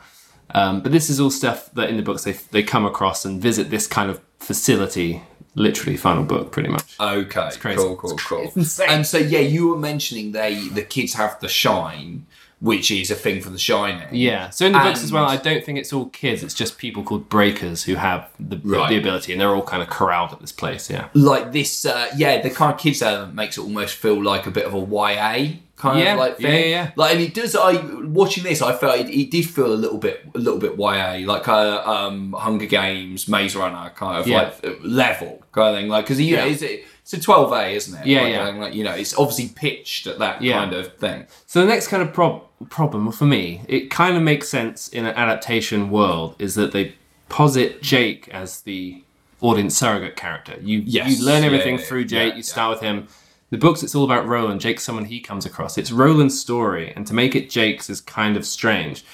[0.51, 3.41] Um, but this is all stuff that in the books they they come across and
[3.43, 5.23] visit this kind of facility.
[5.59, 6.97] Literally, final book, pretty much.
[7.01, 7.79] Okay, crazy.
[7.79, 8.53] cool, cool, cool.
[8.87, 12.27] And so yeah, you were mentioning they the kids have the shine,
[12.61, 14.07] which is a thing for the shining.
[14.15, 14.51] Yeah.
[14.51, 16.43] So in the books as well, I don't think it's all kids.
[16.43, 18.91] It's just people called breakers who have the, Right.
[18.91, 20.91] the ability, and they're all kind of corralled at this place.
[20.91, 21.09] Yeah.
[21.15, 24.51] like this uh, yeah the kind of kids element makes it almost feel like a
[24.51, 26.61] bit of a YA kind Yeah, of like yeah, thing.
[26.63, 26.91] yeah, yeah.
[26.97, 27.73] like and it does I
[28.05, 31.27] watching this I felt it, it did feel a little bit a little bit YA
[31.27, 34.37] like uh, um Hunger Games Maze Runner kind of Yeah.
[34.43, 36.53] like uh, level kind of thing like because you know Yeah.
[36.53, 38.49] it's, it's a 12A isn't it Yeah, like, yeah.
[38.49, 40.55] like, you know it's obviously pitched at that Yeah.
[40.61, 44.23] kind of thing So the next kind of prob- problem for me, it kind of
[44.23, 46.95] makes sense in an adaptation world, is that they
[47.29, 49.03] posit Jake as the
[49.43, 50.55] audience surrogate character.
[50.63, 51.19] You Yes.
[51.19, 52.35] you learn everything yeah, through Jake.
[52.35, 53.09] you start with him.
[53.51, 54.61] The books, it's all about Roland.
[54.61, 55.79] Jake's someone he comes across.
[55.79, 59.05] It's Roland's story, and to make it Jake's is kind of strange.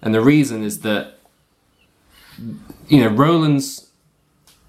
[0.00, 1.18] And the reason is that
[2.88, 3.92] you know Roland's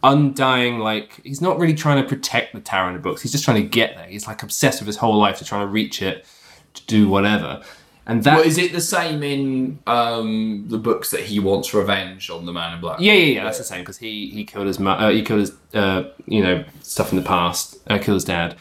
[0.03, 3.45] undying like he's not really trying to protect the tower in the books he's just
[3.45, 6.01] trying to get there he's like obsessed with his whole life to try to reach
[6.01, 6.25] it
[6.73, 7.63] to do whatever
[8.05, 12.29] and that well, is it the same in um, the books that he wants revenge
[12.29, 14.67] on the Man in Black yeah yeah yeah that's the same because he he killed
[14.67, 18.15] his mu- uh, he killed his uh, you know stuff in the past uh, killed
[18.15, 18.57] his dad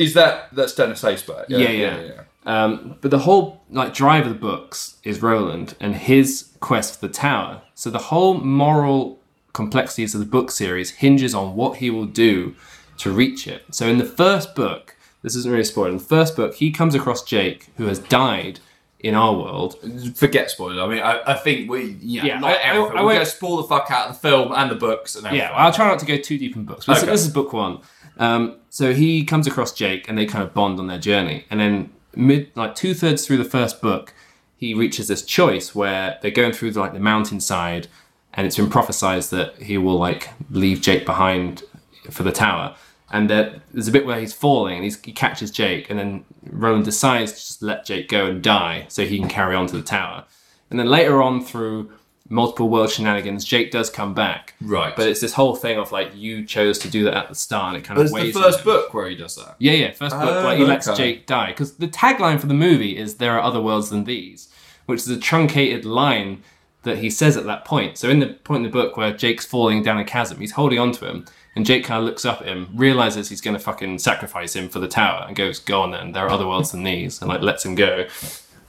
[0.00, 4.38] is that that's Dennis Haysbert yeah yeah, Um, but the whole like drive of the
[4.38, 7.62] books is Roland and his quest for the tower.
[7.74, 9.18] So the whole moral
[9.52, 12.54] complexities of the book series hinges on what he will do
[12.98, 13.62] to reach it.
[13.70, 15.88] So in the first book, this isn't really spoiled.
[15.92, 18.60] In the first book, he comes across Jake, who has died
[19.00, 19.76] in our world.
[20.16, 20.82] forget spoiler.
[20.82, 22.96] I mean, I, I think we, yeah, Yeah, not I- I- everything.
[22.96, 25.16] I We're won't- going to spoil the fuck out of the film and the books
[25.16, 25.48] and everything.
[25.48, 26.86] Yeah, I'll try not to go too deep in books.
[26.86, 27.12] But this, Okay.
[27.12, 27.78] this is book one.
[28.18, 31.44] Um, so he comes across Jake, and they kind of bond on their journey.
[31.50, 34.14] And then mid, like two thirds through the first book,
[34.56, 37.88] he reaches this choice where they're going through like the mountainside,
[38.32, 41.64] and it's been prophesized that he will like leave Jake behind
[42.10, 42.74] for the tower.
[43.10, 46.24] And there, there's a bit where he's falling, and he's, he catches Jake, and then
[46.50, 49.76] Roland decides to just let Jake go and die so he can carry on to
[49.76, 50.24] the tower.
[50.70, 51.92] And then later on through
[52.28, 54.54] multiple world shenanigans, Jake does come back.
[54.60, 54.94] Right.
[54.96, 57.74] But it's this whole thing of like you chose to do that at the start,
[57.74, 58.64] and it kind But of it's the first him.
[58.64, 59.56] book where he does that.
[59.58, 60.28] Yeah, yeah, first book.
[60.30, 60.88] Oh, like he lets.
[60.96, 64.48] Jake die because the tagline for the movie is "There are other worlds than these,"
[64.86, 66.42] which is a truncated line
[66.84, 67.96] that he says at that point.
[67.96, 70.80] So in the point in the book where Jake's falling down a chasm, he's holding
[70.80, 73.62] on to him, and Jake kind of looks up at him, realizes he's going to
[73.62, 76.12] fucking sacrifice him for the tower, and goes, "Go on then.
[76.12, 78.06] There are other worlds than these," and like lets him go.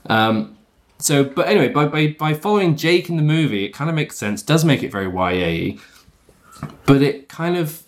[0.06, 0.53] Um,
[0.98, 4.16] so, but anyway, by, by by following Jake in the movie, it kind of makes
[4.16, 4.42] sense.
[4.42, 5.76] Does make it very YA,
[6.86, 7.82] but it kind of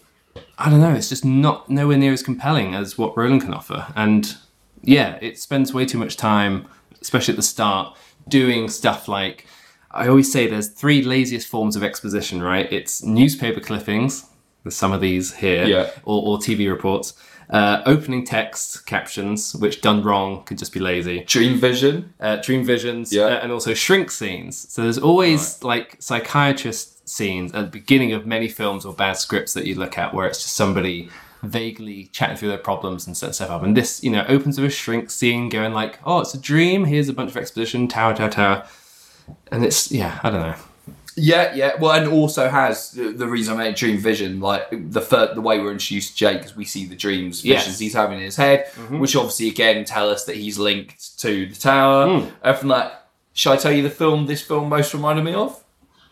[0.59, 0.95] I don't know.
[0.95, 3.87] It's just not nowhere near as compelling as what Roland can offer.
[3.95, 4.37] And
[4.83, 6.67] yeah, it spends way too much time,
[7.01, 7.97] especially at the start,
[8.29, 9.47] doing stuff like
[9.91, 12.71] I always say there's three laziest forms of exposition, right?
[12.73, 14.27] It's newspaper clippings,
[14.63, 15.91] there's some of these here, Yeah.
[16.05, 17.15] or, or TV reports,
[17.51, 22.13] uh, opening text captions, which done wrong could just be lazy Dream Vision.
[22.21, 23.23] uh, dream visions, Yeah.
[23.25, 24.71] uh, and also shrink scenes.
[24.73, 29.53] So there's always like psychiatrist scenes at the beginning of many films or bad scripts
[29.55, 31.09] that you look at where it's just somebody
[31.43, 33.63] vaguely chatting through their problems and setting stuff up.
[33.63, 36.85] And this, you know, opens with a shrink scene going like, oh, it's a dream.
[36.87, 38.67] Here's a bunch of exposition, tower, tower, tower.
[39.53, 40.55] And it's, yeah, I don't know.
[41.19, 41.73] Yeah, yeah.
[41.81, 45.41] Well, and also has the, the reason I made Dream Vision, like the fir- the
[45.41, 47.63] way we're introduced to Jake, is we see the dreams, Yes.
[47.63, 51.47] visions he's having in his head, which obviously again tell us that he's linked to
[51.47, 52.31] the tower.
[52.45, 52.93] Everything like,
[53.33, 55.65] should I tell you the film this film most reminded me of?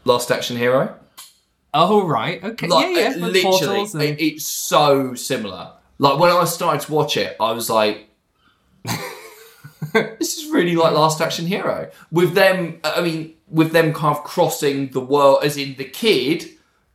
[0.06, 0.94] Last Action Hero.
[1.74, 2.42] Oh, right.
[2.42, 2.66] Okay.
[2.68, 3.26] Like, yeah, yeah.
[3.26, 5.72] literally, and- it- it's so similar.
[5.98, 8.08] Like when I started to watch it, I was like,
[9.92, 14.24] "This is really like Last Action Hero." With them, I mean, with them kind of
[14.24, 16.48] crossing the world, as in the kid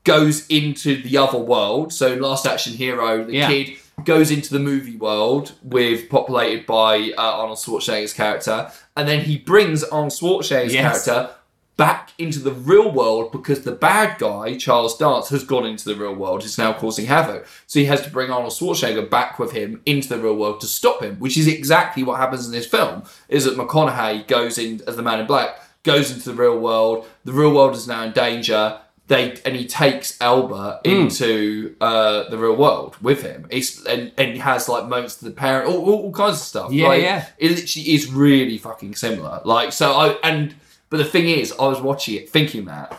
[0.04, 1.94] goes into the other world.
[1.94, 3.48] So Last Action Hero, the Yeah.
[3.48, 9.26] kid goes into the movie world with populated by uh, Arnold Schwarzenegger's character, and then
[9.26, 11.06] he brings Arnold Schwarzenegger's Yes.
[11.06, 11.34] character
[11.76, 15.96] back into the real world because the bad guy, Charles Dance, has gone into the
[15.96, 16.44] real world.
[16.44, 17.46] Is now causing havoc.
[17.68, 20.68] So he has to bring Arnold Schwarzenegger back with him into the real world to
[20.68, 23.04] stop him, which is exactly what happens in this film.
[23.30, 27.06] Is that McConaughey goes in as the Man in Black, goes into the real world.
[27.26, 28.80] The real world is now in danger.
[29.08, 30.92] They and he takes Elba Hmm.
[30.92, 33.48] into uh, the real world with him.
[33.50, 36.42] It's and, and he has like moments to the parent, all, all, all kinds of
[36.44, 36.72] stuff.
[36.72, 37.26] Yeah, Like, yeah.
[37.40, 39.42] it literally is really fucking similar.
[39.46, 40.54] Like so, I and
[40.92, 42.96] but the thing is, I was watching it thinking that.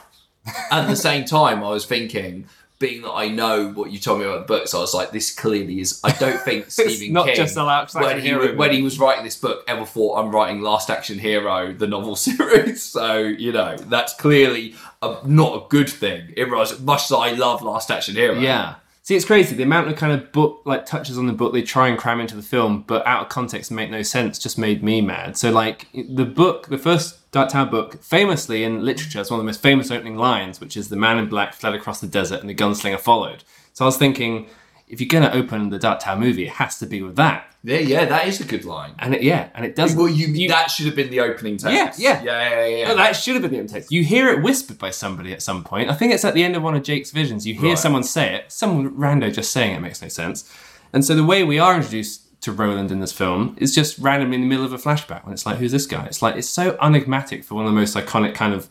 [0.73, 2.47] At the same time, I was thinking,
[2.81, 5.33] being that I know what you told me about the books, I was like, this
[5.33, 6.01] clearly is.
[6.03, 9.23] I don't think Stephen not King, just a Last when he when he was writing
[9.23, 12.83] this book, ever thought I'm writing Last Action Hero, the novel series.
[12.83, 16.33] So you know, that's clearly a, not a good thing.
[16.37, 18.35] It was much as I love Last Action Hero.
[18.35, 18.77] Yeah.
[19.03, 19.57] See, it's crazy.
[19.57, 22.21] The amount of kind of book, like touches on the book they try and cram
[22.21, 25.37] into the film, but out of context make no sense, just made me mad.
[25.37, 29.45] So, like, the book, the first Dark Tower book, famously in literature, is one of
[29.45, 32.41] the most famous opening lines, which is the man in black fled across the desert
[32.41, 33.43] and the gunslinger followed.
[33.73, 34.49] So I was thinking,
[34.91, 37.47] if you're going to open the Dark Tower movie, it has to be with that.
[37.63, 38.95] yeah, yeah, that is a good line.
[38.99, 39.95] And it, yeah, and it does.
[39.95, 41.99] Well, you, that should have been the opening text.
[42.01, 42.23] Yeah, yeah.
[42.25, 42.91] yeah, yeah, yeah.
[42.91, 43.93] Oh, that should have been the opening text.
[43.93, 45.91] You hear it whispered by somebody at some point.
[45.91, 47.47] I think it's at the end of one of Jake's visions.
[47.47, 47.79] You hear Right.
[47.79, 48.51] someone say it.
[48.53, 50.51] Someone rando just saying it makes no sense.
[50.93, 54.37] And so the way we are introduced to Roland in this film is just randomly
[54.37, 56.07] in the middle of a flashback when it's like, who's this guy?
[56.07, 58.67] It's like it's so enigmatic for one of the most iconic kind of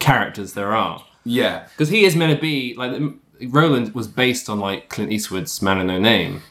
[0.00, 1.04] characters there are.
[1.24, 1.66] yeah.
[1.70, 3.00] Because he is meant to be like
[3.48, 6.42] Roland was based on like Clint Eastwood's Man of No Name,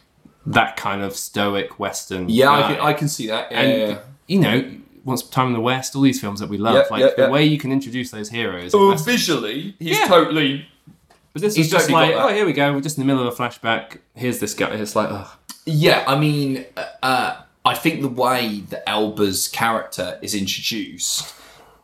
[0.45, 2.30] that kind of stoic Western.
[2.30, 3.51] Yeah, I can, I can see that.
[3.51, 3.99] Yeah, and yeah, yeah.
[4.27, 4.71] you know,
[5.06, 7.10] Once Upon Time in the West, all these films that we love, Yeah, like yeah,
[7.15, 7.30] the yeah.
[7.30, 8.73] way you can introduce those heroes.
[8.73, 10.65] Oh, that's- visually, he's totally.
[11.34, 12.73] but this he's is just totally like, oh, here we go.
[12.73, 13.97] We're just in the middle of a flashback.
[14.15, 14.71] Here's this guy.
[14.71, 20.17] It's like, oh, Yeah, I mean, uh, uh, I think the way that Elba's character
[20.23, 21.34] is introduced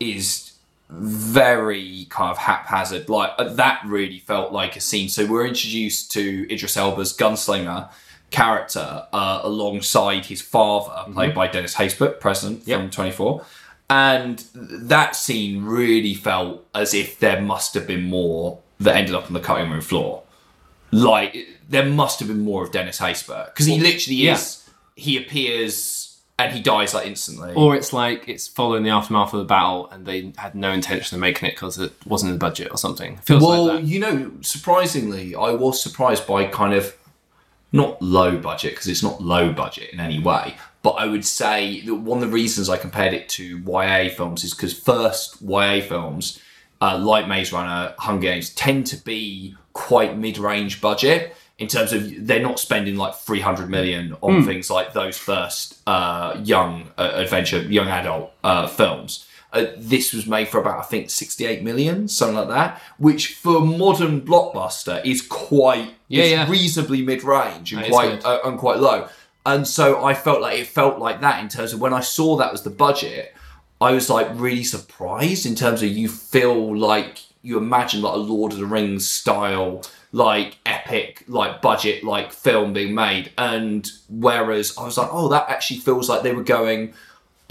[0.00, 0.47] is
[0.90, 3.08] very kind of haphazard.
[3.08, 5.08] Like uh, that really felt like a scene.
[5.08, 7.90] So we're introduced to Idris Elba's gunslinger
[8.30, 13.44] character uh, alongside his father, played by Dennis Haysbert, president from Twenty Four.
[13.90, 19.26] And that scene really felt as if there must have been more that ended up
[19.26, 20.22] on the cutting room floor
[20.90, 21.36] like
[21.68, 24.34] there must have been more of Dennis Haysbert because he literally yeah.
[24.34, 24.68] is.
[24.94, 25.97] He appears
[26.38, 27.52] and he dies like instantly.
[27.54, 31.16] or it's like it's following the aftermath of the battle, and they had no intention
[31.16, 33.14] of making it because it wasn't in the budget or something.
[33.14, 33.84] It feels well, like that.
[33.86, 36.94] you know, surprisingly, I was surprised by kind of
[37.72, 40.54] not low budget because it's not low budget in any way.
[40.82, 44.44] But I would say that one of the reasons I compared it to YA films
[44.44, 46.40] is because first YA films,
[46.80, 52.26] uh, like Maze Runner, Hunger Games, tend to be quite mid-range budget in terms of
[52.26, 57.58] they're not spending like 300 million on things like those first uh, young uh, adventure,
[57.62, 59.26] young adult uh, films.
[59.52, 63.60] Uh, this was made for about I think 68 million, something like that, which for
[63.60, 66.50] modern blockbuster is quite Yeah, yeah.
[66.50, 69.08] reasonably mid-range and That is quite uh, and quite low.
[69.44, 72.36] And so I felt like it felt like that in terms of when I saw
[72.36, 73.34] that was the budget,
[73.80, 78.18] I was like really surprised in terms of you feel like you imagine like a
[78.18, 84.76] Lord of the Rings style like epic like budget like film being made and whereas
[84.78, 86.94] I was like oh that actually feels like they were going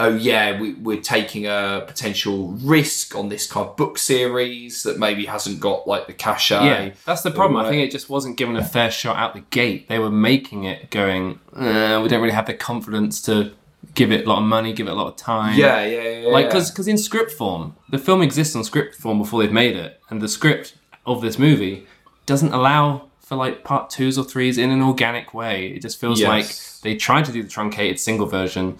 [0.00, 4.98] oh yeah we, we're taking a potential risk on this kind of book series that
[4.98, 7.64] maybe hasn't got like the cachet Yeah, that's the problem.
[7.64, 9.88] I think it just wasn't given a fair shot out the gate.
[9.88, 13.52] They were making it going, uh, we don't really have the confidence to
[13.94, 15.58] give it a lot of money, give it a lot of time.
[15.58, 16.28] yeah yeah yeah, yeah.
[16.28, 20.00] Like, because in script form, the film exists on script form before they've made it,
[20.10, 20.74] and the script
[21.06, 21.86] of this movie
[22.28, 25.68] doesn't allow for like part twos or threes in an organic way.
[25.68, 26.28] It just feels Yes.
[26.28, 28.78] like they tried to do the truncated single version,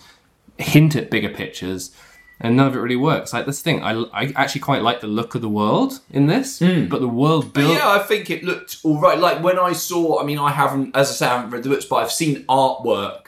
[0.59, 1.91] hint at bigger pictures,
[2.41, 3.33] and none of it really works.
[3.33, 6.61] Like this thing, I, I actually quite like the look of the world in this,
[6.61, 6.87] hmm.
[6.87, 7.77] but the world built.
[7.77, 9.19] Yeah, I think it looked all right.
[9.19, 11.71] Like when I saw, I mean, I haven't, as I say, I haven't read the
[11.71, 13.27] books, but I've seen artwork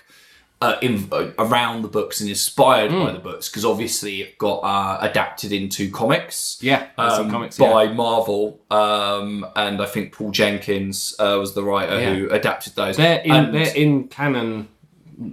[0.62, 3.01] uh, in, uh, around the books and inspired Hmm.
[3.05, 6.59] by the books because obviously it got uh, adapted into comics.
[6.61, 7.92] Yeah, um, comics, by yeah.
[7.94, 12.14] Marvel, um, and I think Paul Jenkins uh, was the writer Yeah.
[12.14, 12.96] who adapted those.
[12.99, 14.68] They're in And- they're in canon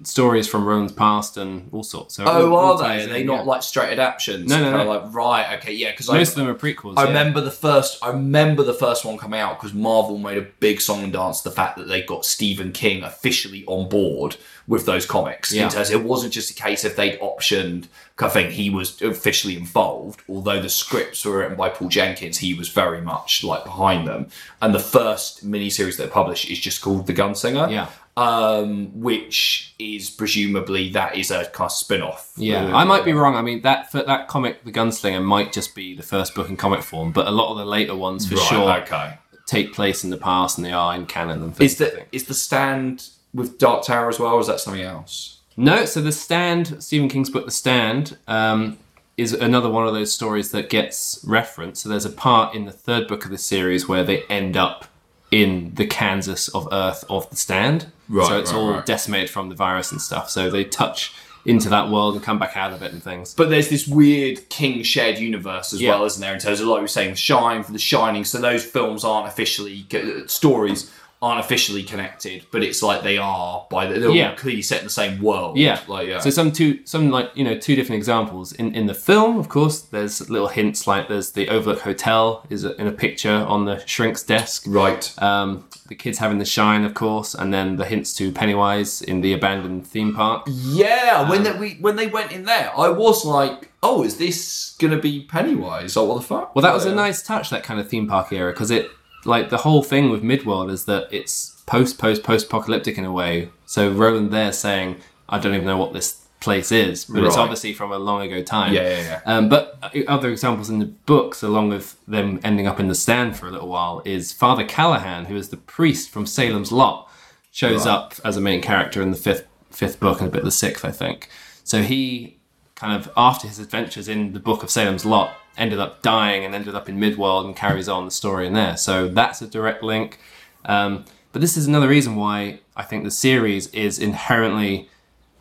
[0.03, 2.15] stories from Roland's past and all sorts.
[2.15, 3.03] So Oh, all- are they?
[3.03, 3.25] Are they yeah.
[3.25, 4.49] not like straight adaptations?
[4.49, 4.83] No, no, no.
[4.89, 5.91] Like right, okay, yeah.
[5.91, 6.95] Because Most of them are prequels.
[6.97, 7.07] I yeah.
[7.09, 8.03] remember the first.
[8.03, 11.41] I remember the first one coming out because Marvel made a big song and dance
[11.41, 15.53] the fact that they got Stephen King officially on board with those comics.
[15.53, 15.63] Yeah.
[15.65, 17.87] In terms, it wasn't just a case if they'd optioned.
[18.19, 22.39] I think he was officially involved, although the scripts were written by Paul Jenkins.
[22.39, 24.27] He was very much like behind them.
[24.61, 27.71] And the first miniseries they published is just called The Gunslinger.
[27.71, 27.87] Yeah.
[28.17, 32.31] Um, which is presumably that is a kind of spin-off.
[32.35, 33.35] Yeah, Uh, I might be wrong.
[33.35, 36.57] I mean, that for that comic, The Gunslinger, might just be the first book in
[36.57, 39.13] comic form, but a lot of the later ones, for Right, sure, Okay.
[39.45, 41.61] take place in the past and they are in canon and.
[41.61, 45.37] Is the is the stand with Dark Tower as well, or is that something else?
[45.55, 48.77] No, so The Stand, Stephen King's book, The Stand, um,
[49.15, 51.81] is another one of those stories that gets referenced.
[51.83, 54.85] So there's a part in the third book of the series where they end up
[55.31, 57.91] in the Kansas of Earth of The Stand.
[58.09, 58.85] Right, so it's right, all right.
[58.85, 60.29] decimated from the virus and stuff.
[60.29, 61.13] So they touch
[61.45, 63.33] into that world and come back out of it and things.
[63.33, 65.91] But there's this weird King shared universe as Yeah.
[65.91, 66.33] well, isn't there?
[66.33, 68.25] In terms of like we were saying, Shine for The Shining.
[68.25, 73.65] So those films aren't officially uh, stories aren't officially connected, but it's like they are
[73.71, 74.35] by the, they're Yeah.
[74.35, 75.57] clearly set in the same world.
[75.57, 75.79] Yeah.
[75.87, 76.19] like yeah.
[76.19, 79.37] So some two, some like you know, two different examples in in the film.
[79.39, 83.65] Of course, there's little hints like there's the Overlook Hotel is in a picture on
[83.65, 84.63] the shrink's desk.
[84.67, 85.11] right.
[85.21, 89.21] Um, the kids having the shine, of course, and then the hints to Pennywise in
[89.21, 90.45] the abandoned theme park.
[90.47, 94.75] yeah, when they, we when they went in there, I was like, oh, is this
[94.79, 95.95] gonna be Pennywise?
[95.97, 96.53] Oh, what the fuck?
[96.55, 98.91] Well, that was a nice touch, that kind of theme park era, because it
[99.27, 103.11] like the whole thing with Midworld is that it's post post post apocalyptic in a
[103.11, 103.49] way.
[103.65, 104.97] So Roland there saying,
[105.29, 108.41] I don't even know what this place is, but it's obviously from a long ago
[108.43, 108.73] time.
[108.73, 109.21] Yeah, yeah, yeah.
[109.25, 113.35] Um, but other examples in the books, along with them ending up in the stand
[113.35, 117.09] for a little while, is Father Callahan, who is the priest from Salem's Lot,
[117.51, 117.93] shows Right.
[117.93, 120.51] up as a main character in the fifth fifth book and a bit of the
[120.51, 121.27] sixth, I think.
[121.63, 122.37] So he
[122.75, 126.53] kind of after his adventures in the book of Salem's Lot ended up dying and
[126.53, 128.77] ended up in Midworld and carries on the story in there.
[128.77, 130.19] So that's a direct link.
[130.65, 134.89] Um, but this is another reason why I think the series is inherently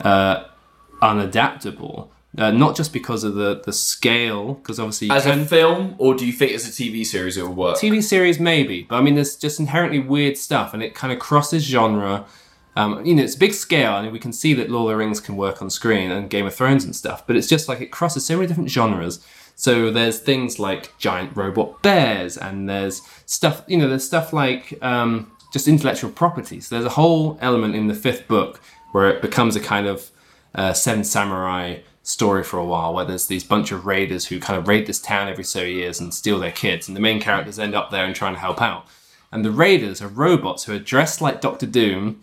[0.00, 0.44] uh,
[1.02, 2.08] unadaptable.
[2.38, 5.94] Uh, not just because of the, the scale, because obviously you As can, a film,
[5.96, 7.78] or do you think as a TV series it will work?
[7.78, 11.18] TV series maybe, but I mean there's just inherently weird stuff, and it kind of
[11.18, 12.26] crosses genre.
[12.76, 15.18] Um, you know, it's big scale, and we can see that Lord of the Rings
[15.18, 17.90] can work on screen and Game of Thrones and stuff, but it's just like it
[17.90, 19.24] crosses so many different genres.
[19.58, 24.78] So there's things like giant robot bears, and there's stuff, you know, there's stuff like
[24.82, 26.60] um, just intellectual property.
[26.60, 28.60] So there's a whole element in the fifth book
[28.92, 30.10] where it becomes a kind of
[30.54, 34.58] uh, Seven Samurai story for a while, where there's these bunch of raiders who kind
[34.58, 37.58] of raid this town every so years and steal their kids, and the main characters
[37.58, 38.86] end up there and trying to help out.
[39.32, 42.20] And the raiders are robots who are dressed like Doctor Doom,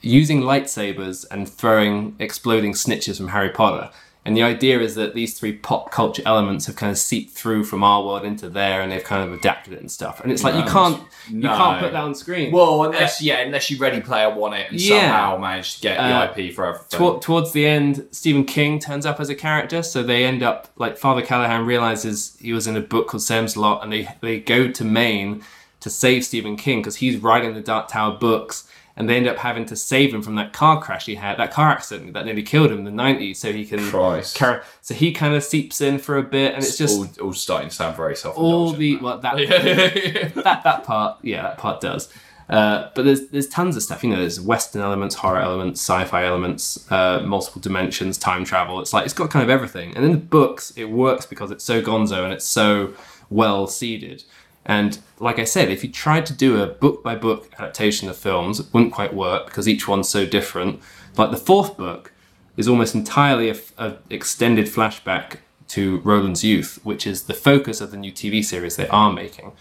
[0.00, 3.90] using lightsabers and throwing exploding snitches from Harry Potter.
[4.26, 7.64] And the idea is that these three pop culture elements have kind of seeped through
[7.64, 10.20] from our world into there, and they've kind of adapted it and stuff.
[10.20, 10.98] And it's like you can't
[11.28, 11.54] you No.
[11.56, 12.50] can't put that on screen.
[12.50, 15.00] Well, unless yeah, unless you Ready Player One it and Yeah.
[15.00, 17.20] somehow managed to get Uh, the IP for everything.
[17.20, 20.96] Towards the end, Stephen King turns up as a character, so they end up like
[20.96, 24.68] Father Callahan realizes he was in a book called Sam's Lot, and they they go
[24.68, 25.42] to Maine
[25.80, 28.66] to save Stephen King because he's writing the Dark Tower books,
[28.96, 31.52] and they end up having to save him from that car crash he had, that
[31.52, 34.36] car accident that nearly killed him in the nineties, so he can Christ.
[34.36, 34.62] carry.
[34.82, 37.68] So he kind of seeps in for a bit, and it's just all, all starting
[37.70, 39.36] to sound very self all the well that
[40.34, 42.12] that that part yeah that part does
[42.48, 46.24] uh, but there's there's tons of stuff you know there's western elements horror elements sci-fi
[46.24, 50.12] elements uh, multiple dimensions time travel it's like it's got kind of everything and in
[50.12, 52.92] the books it works because it's so gonzo and it's so
[53.30, 54.24] well seeded
[54.66, 58.16] and like I said, if you tried to do a book by book adaptation of
[58.16, 60.80] films, it wouldn't quite work because each one's so different.
[61.16, 62.12] Like the fourth book
[62.56, 65.38] is almost entirely a, a extended flashback
[65.68, 69.52] to Roland's youth, which is the focus of the new TV series they are making,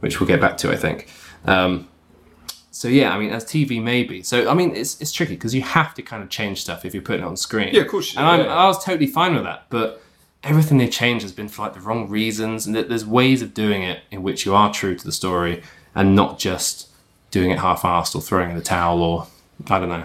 [0.00, 1.08] which we'll get back to, I think.
[1.44, 1.88] Um,
[2.70, 4.22] so yeah, I mean, as TV maybe.
[4.22, 6.94] So I mean, it's it's tricky because you have to kind of change stuff if
[6.94, 7.74] you're putting it on screen.
[7.74, 8.54] Yeah, of course you do, And I'm, yeah.
[8.54, 10.02] I was totally fine with that, but
[10.42, 13.52] everything they change has been for like the wrong reasons, and that there's ways of
[13.54, 15.62] doing it in which you are true to the story
[15.94, 16.88] and not just
[17.30, 19.26] doing it half-assed or throwing in the towel or
[19.68, 20.04] I don't know.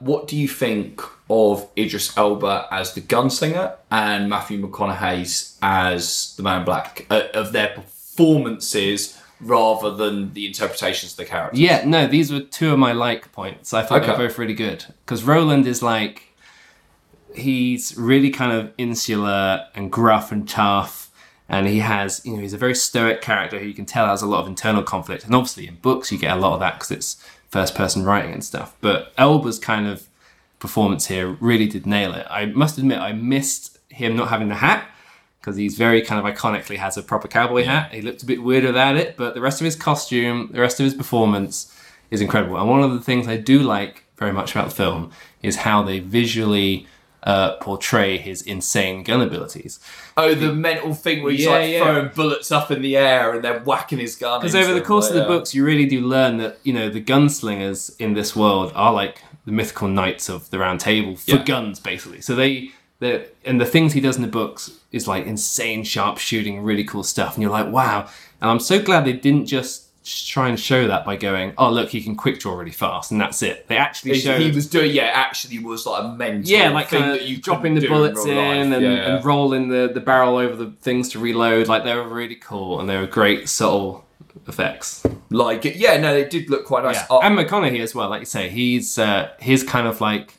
[0.00, 6.42] what do you think of Idris Elba as the gunslinger and Matthew McConaughey's as the
[6.42, 11.58] Man in Black uh, of their performances rather than the interpretations of the characters?
[11.60, 13.72] Yeah, no, these were two of my like points.
[13.74, 14.22] I thought they Okay.
[14.22, 16.27] were both really good because Roland is like
[17.38, 21.10] he's really kind of insular and gruff and tough,
[21.48, 24.22] and he has you know he's a very stoic character who you can tell has
[24.22, 25.24] a lot of internal conflict.
[25.24, 28.32] And obviously in books you get a lot of that because it's first person writing
[28.32, 28.76] and stuff.
[28.80, 30.08] But Elba's kind of
[30.58, 32.26] performance here really did nail it.
[32.28, 34.88] I must admit I missed him not having the hat
[35.40, 37.92] because he's very kind of iconically has a proper cowboy hat.
[37.92, 40.78] He looked a bit weird without it, but the rest of his costume, the rest
[40.80, 41.74] of his performance
[42.10, 42.56] is incredible.
[42.56, 45.12] And one of the things I do like very much about the film
[45.42, 46.86] is how they visually
[47.28, 49.78] uh, portray his insane gun abilities.
[50.16, 51.82] Oh, the mental thing where he's Yeah, like yeah.
[51.84, 54.40] throwing bullets up in the air and then whacking his gun.
[54.40, 57.02] Because over the course of the books, you really do learn that you know the
[57.02, 61.44] gunslingers in this world are like the mythical knights of the Round Table for Yeah.
[61.44, 62.20] guns, basically.
[62.22, 66.18] So they, they, and the things he does in the books is like insane sharp
[66.18, 68.08] shooting, really cool stuff, and you're like, wow.
[68.40, 71.90] And I'm so glad they didn't just try and show that by going, oh look,
[71.90, 73.68] he can quick draw really fast, and that's it.
[73.68, 76.88] They actually He, showed he was doing, yeah, actually was like a mental yeah, like
[76.88, 80.00] thing kind that you dropping the bullets real in and, Yeah, and rolling the, the
[80.00, 81.68] barrel over the things to reload.
[81.68, 84.04] Like they were really cool and they were great subtle
[84.46, 85.04] effects.
[85.30, 86.96] like yeah, no, they did look quite nice.
[86.96, 87.06] Yeah.
[87.10, 90.34] Oh, And McConaughey as well, like you say, he's uh, his kind of like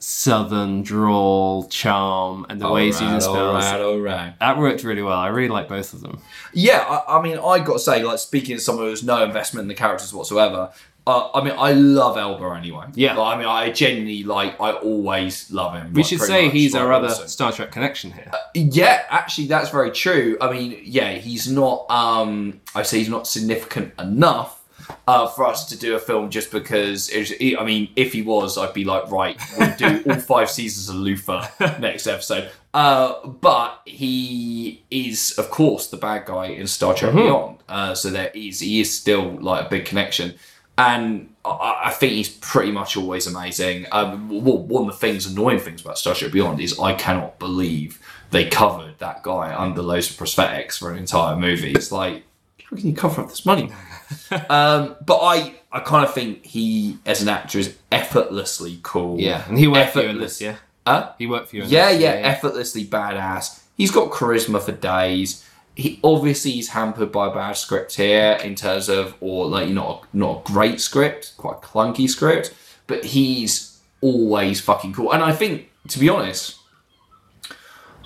[0.00, 3.36] southern drawl charm and the way he's using spells.
[3.36, 4.38] alright, alright.
[4.40, 5.18] That worked really well.
[5.18, 6.20] I really like both of them.
[6.52, 9.64] Yeah, I, I mean, I got to say, like speaking to someone who's no investment
[9.64, 10.72] in the characters whatsoever.
[11.06, 12.86] Uh, I mean, I love Elba anyway.
[12.94, 13.16] Yeah.
[13.16, 14.60] Like, I mean, I genuinely like.
[14.60, 15.92] I always love him.
[15.92, 17.26] We like, should say he's our other also.
[17.26, 18.30] Star Trek connection here.
[18.54, 20.36] Yeah, actually, that's very true.
[20.40, 21.90] I mean, yeah, he's not.
[21.90, 24.59] um I say he's not significant enough
[25.06, 27.08] uh, for us to do a film just because.
[27.10, 30.88] It, I mean, if he was, I'd be like, right, we'll do all five seasons
[30.88, 31.48] of Luther
[31.80, 32.50] next episode.
[32.72, 37.58] Uh, but he is, of course, the bad guy in Star Trek Beyond.
[37.68, 40.34] Uh, so there is, he is still like a big connection.
[40.78, 43.86] And I, I think he's pretty much always amazing.
[43.92, 47.38] Um, well, one of the things, annoying things about Star Trek Beyond is I cannot
[47.38, 51.72] believe they covered that guy under loads of prosthetics for an entire movie.
[51.72, 52.22] It's like,
[52.64, 53.72] how can you cover up this money?
[54.50, 59.20] um, but I, I kind of think he, as an actor, is effortlessly cool.
[59.20, 60.56] Yeah, and he worked for you in this, yeah?
[60.86, 61.12] Huh?
[61.18, 62.00] He worked for you Yeah, this.
[62.00, 63.60] yeah, effortlessly badass.
[63.76, 65.46] He's got charisma for days.
[65.76, 70.04] He obviously he's hampered by a bad script here in terms of, or like not
[70.12, 72.52] a, not a great script, quite a clunky script,
[72.86, 75.12] but he's always fucking cool.
[75.12, 76.56] And I think, to be honest,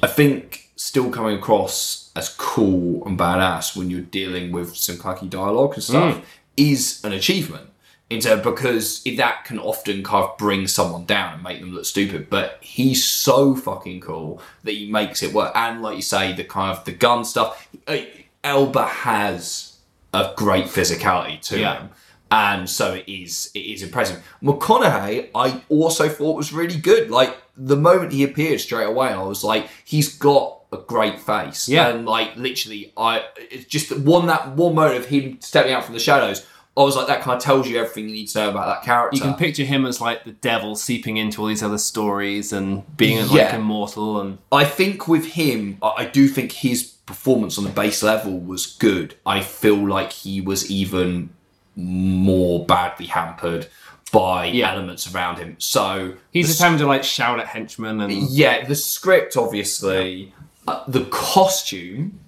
[0.02, 5.28] I think still coming across as cool and badass when you're dealing with some clunky
[5.28, 6.24] dialogue and stuff
[6.56, 7.70] is an achievement.
[8.10, 12.28] Into because that can often kind of bring someone down and make them look stupid.
[12.28, 15.52] But he's so fucking cool that he makes it work.
[15.56, 17.66] And like you say, the kind of the gun stuff.
[17.88, 17.96] uh,
[18.44, 19.78] Elba has
[20.12, 21.78] a great physicality to Yeah.
[21.80, 21.90] him
[22.30, 24.22] and so it is it is impressive.
[24.42, 27.10] McConaughey, I also thought was really good.
[27.10, 31.68] Like the moment he appeared straight away, I was like, he's got a great face.
[31.68, 31.88] Yeah.
[31.88, 35.94] and like literally, I it's just one that one moment of him stepping out from
[35.94, 36.46] the shadows.
[36.76, 38.82] I was like, that kind of tells you everything you need to know about that
[38.82, 39.16] character.
[39.16, 42.82] You can picture him as like the devil seeping into all these other stories and
[42.96, 47.70] being like immortal and I think with him, I do think his performance on the
[47.70, 49.14] base level was good.
[49.24, 51.30] I feel like he was even
[51.76, 53.68] more badly hampered
[54.12, 54.72] by Yeah.
[54.72, 55.56] elements around him.
[55.58, 60.32] So he's just having to like shout at henchmen and Yeah, the script, obviously,
[60.66, 62.20] uh, the costume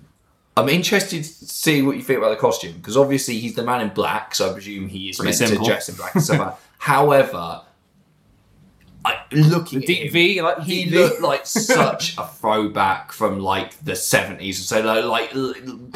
[0.59, 3.82] I'm interested to see what you think about the costume because obviously he's the man
[3.82, 5.64] in black, so I presume he is Pretty meant simple.
[5.66, 6.39] to dress in black and stuff.
[6.39, 6.55] like.
[6.78, 7.61] However,
[9.05, 10.99] I, looking The at deep him, like he deep V.
[10.99, 14.55] looked like such a throwback from like the 70s.
[14.55, 15.32] So like, like,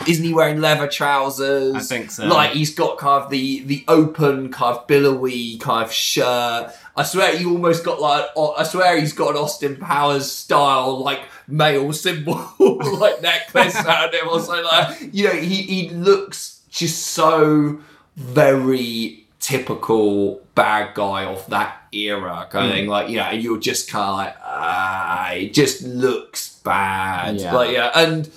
[0.08, 1.74] isn't he wearing leather trousers?
[1.74, 2.26] I think so.
[2.26, 6.72] Like he's got kind of the the open kind of billowy kind of shirt.
[7.00, 11.20] I swear he almost got like I swear he's got an Austin Powers style like
[11.48, 17.06] male symbol like necklace around him or something like you know he he looks just
[17.06, 17.80] so
[18.16, 22.86] very typical bad guy of that era kind of thing.
[22.86, 27.36] Like you know and you're just kind of like ah it just looks bad.
[27.40, 27.54] Yeah.
[27.54, 28.28] like yeah and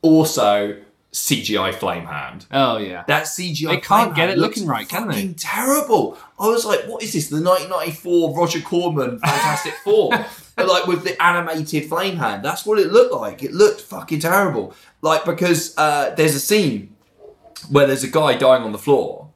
[0.00, 0.76] also
[1.12, 3.04] CGI flame hand Oh yeah.
[3.06, 3.68] that CGI.
[3.68, 5.28] They can't get it looking right, can they?
[5.34, 6.16] Terrible.
[6.38, 7.28] I was like, what is this?
[7.28, 10.10] The 1994 Roger Corman Fantastic Four,
[10.56, 12.42] But, like with the animated flame hand.
[12.42, 13.42] That's what it looked like.
[13.42, 14.74] It looked fucking terrible.
[15.02, 16.96] Like because uh, there's a scene
[17.70, 19.28] where there's a guy dying on the floor,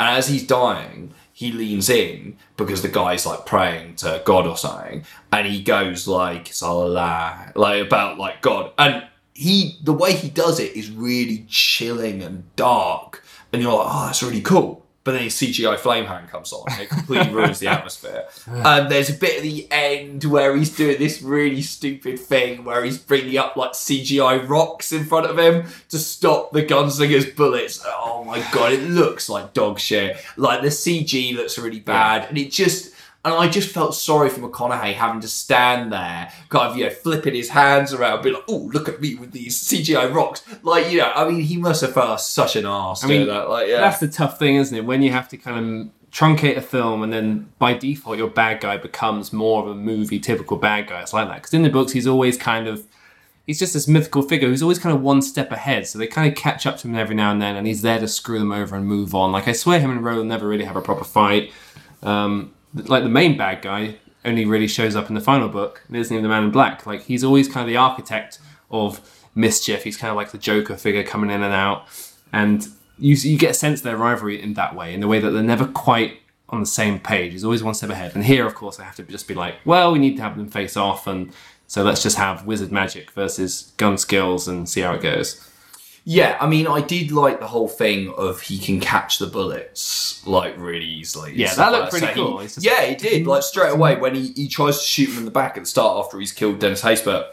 [0.00, 4.56] and as he's dying, he leans in because the guy's like praying to God or
[4.56, 9.04] something, and he goes like Salah, like about like God, and
[9.34, 14.02] he the way he does it is really chilling and dark, and you're like, ah,
[14.02, 14.82] oh, that's really cool.
[15.04, 18.24] But then his CGI flame hand comes on, and it completely ruins the atmosphere.
[18.46, 22.84] And there's a bit at the end where he's doing this really stupid thing where
[22.84, 27.82] he's bringing up like CGI rocks in front of him to stop the gunslinger's bullets.
[27.84, 30.18] Oh my god, it looks like dog shit.
[30.36, 32.91] Like the CG looks really bad, and it just.
[33.24, 36.90] And I just felt sorry for McConaughey having to stand there, kind of, you know,
[36.90, 40.42] flipping his hands around, be like, oh, look at me with these CGI rocks.
[40.64, 43.48] Like, you know, I mean, he must have felt such an arse I mean, that.
[43.48, 43.80] Like, yeah.
[43.80, 44.84] That's the tough thing, isn't it?
[44.84, 48.60] When you have to kind of truncate a film and then by default your bad
[48.60, 51.00] guy becomes more of a movie typical bad guy.
[51.00, 51.36] It's like that.
[51.36, 52.86] Because in the books, he's always kind of.
[53.46, 55.88] He's just this mythical figure who's always kind of one step ahead.
[55.88, 57.98] So they kind of catch up to him every now and then, and he's there
[57.98, 59.32] to screw them over and move on.
[59.32, 61.52] Like, I swear him and Roland never really have a proper fight.
[62.04, 65.96] Um, like, the main bad guy only really shows up in the final book, and
[65.96, 66.86] isn't even the man in black.
[66.86, 68.38] Like, he's always kind of the architect
[68.70, 69.00] of
[69.34, 69.84] mischief.
[69.84, 71.86] He's kind of like the Joker figure coming in and out.
[72.32, 72.66] And
[72.98, 75.42] you, you get a sense their rivalry in that way, in the way that they're
[75.42, 77.32] never quite on the same page.
[77.32, 78.14] He's always one step ahead.
[78.14, 80.36] And here, of course, I have to just be like, well, we need to have
[80.36, 81.32] them face off, and
[81.66, 85.48] so let's just have wizard magic versus gun skills and see how it goes.
[86.04, 90.26] Yeah, I mean, I did like the whole thing of he can catch the bullets
[90.26, 91.32] like really easily.
[91.34, 92.42] Yeah, that looked pretty So he- cool.
[92.58, 93.26] Yeah, he did.
[93.26, 95.66] Like straight away when he, he tries to shoot him in the back at the
[95.68, 97.32] start after he's killed Dennis Haysbert,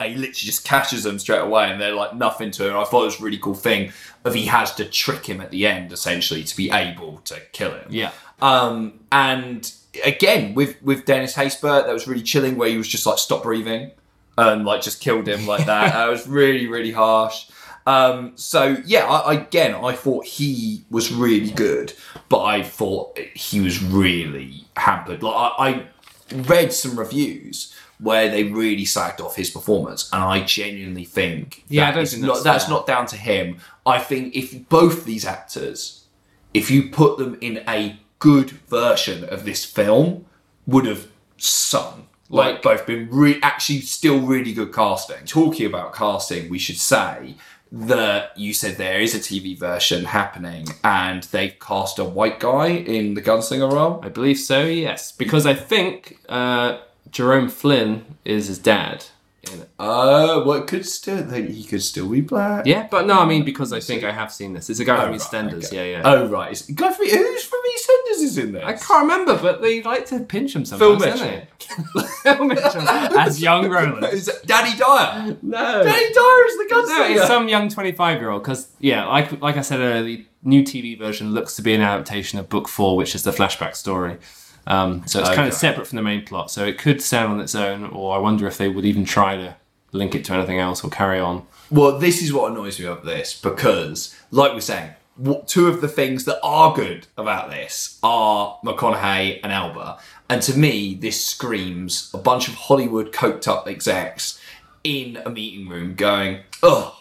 [0.00, 2.76] and he literally just catches them straight away, and they're like nothing to him.
[2.76, 3.92] I thought it was a really cool thing
[4.24, 7.72] of he has to trick him at the end essentially to be able to kill
[7.72, 7.86] him.
[7.90, 8.12] Yeah.
[8.40, 9.70] Um, and
[10.04, 13.42] again, with with Dennis Haysbert, that was really chilling, where he was just like stop
[13.42, 13.90] breathing
[14.38, 15.92] and like just killed him like that.
[15.92, 17.48] that was really really harsh.
[17.86, 21.92] Um, so yeah, I, again, I thought he was really good,
[22.28, 25.22] but I thought he was really hampered.
[25.22, 25.86] Like I, I
[26.34, 31.88] read some reviews where they really sagged off his performance, and I genuinely think Yeah,
[31.88, 33.58] I don't think not, that's that's not down to him.
[33.84, 35.98] I think if both these actors
[36.54, 40.26] if you put them in a good version of this film,
[40.66, 41.08] would have
[41.38, 42.06] sung.
[42.28, 45.24] Like, Like- both been re- actually still really good casting.
[45.26, 47.34] Talking about casting, we should say
[47.74, 52.68] that you said there is a TV version happening, and they've cast a white guy
[52.68, 54.00] in the gunslinger role.
[54.02, 55.10] I believe so, yes.
[55.10, 56.78] Because I think uh,
[57.10, 59.06] Jerome Flynn is his dad.
[59.44, 59.68] It.
[59.78, 62.64] Oh, well, could still he could still be black.
[62.66, 64.70] Yeah, but no, I mean, because I think I have seen this.
[64.70, 65.90] It's a guy Oh, from right, EastEnders, okay.
[65.92, 66.02] yeah, yeah.
[66.04, 68.64] Oh right, It's- a guy from who's from EastEnders is in there?
[68.64, 72.02] I can't remember, but they like to pinch him Phil sometimes, don't they?
[72.22, 74.04] Phil Mitchell as young Roland.
[74.12, 75.36] Is that Danny Dyer?
[75.42, 75.82] No.
[75.82, 77.16] Daddy Dyer is the No, gunslinger.
[77.16, 80.62] it's some young 25 year old because yeah like like I said earlier the new
[80.62, 84.18] TV version looks to be an adaptation of book 4 which is the flashback story
[84.66, 86.50] um, so it's kind of separate from the main plot.
[86.50, 89.36] So it could stand on its own or I wonder if they would even try
[89.36, 89.56] to
[89.92, 91.46] link it to anything else or carry on.
[91.70, 94.90] Well, this is what annoys me about this because, like we're saying,
[95.46, 99.98] two of the things that are good about this are McConaughey and Elba.
[100.28, 104.40] And to me, this screams a bunch of Hollywood coked up execs
[104.84, 106.94] in a meeting room going, ugh,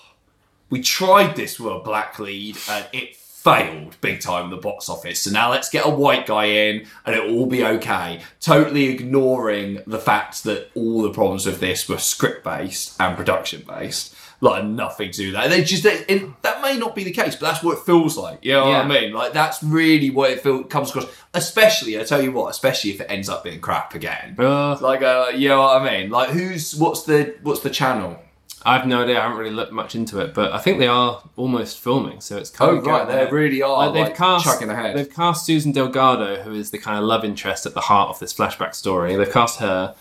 [0.70, 4.88] we tried this with a black lead and it failed big time in the box
[4.88, 5.22] office.
[5.22, 8.22] So now let's get a white guy in and it'll all be okay.
[8.40, 13.64] Totally ignoring the fact that all the problems with this were script based and production
[13.68, 14.16] based.
[14.44, 15.50] Like nothing to do that.
[15.52, 18.44] They just it, that may not be the case, but that's what it feels like.
[18.44, 18.88] You know Yeah.
[18.88, 19.14] what I mean?
[19.14, 21.06] Like that's really what it feel, comes across.
[21.34, 24.36] Especially, I tell you what, especially if it ends up being crap again.
[24.40, 24.82] Ugh.
[24.82, 26.10] Like, uh, you know what I mean?
[26.10, 28.20] Like, who's what's the what's the channel?
[28.64, 29.20] I have no idea.
[29.20, 32.38] I haven't really looked much into it, but I think they are almost filming, so
[32.38, 34.96] it's kind Oh, of right, they really are, Like, they've like, cast chugging ahead.
[34.96, 38.20] They've cast Susan Delgado, who is the kind of love interest at the heart of
[38.20, 39.16] this flashback story.
[39.16, 39.96] They've cast her,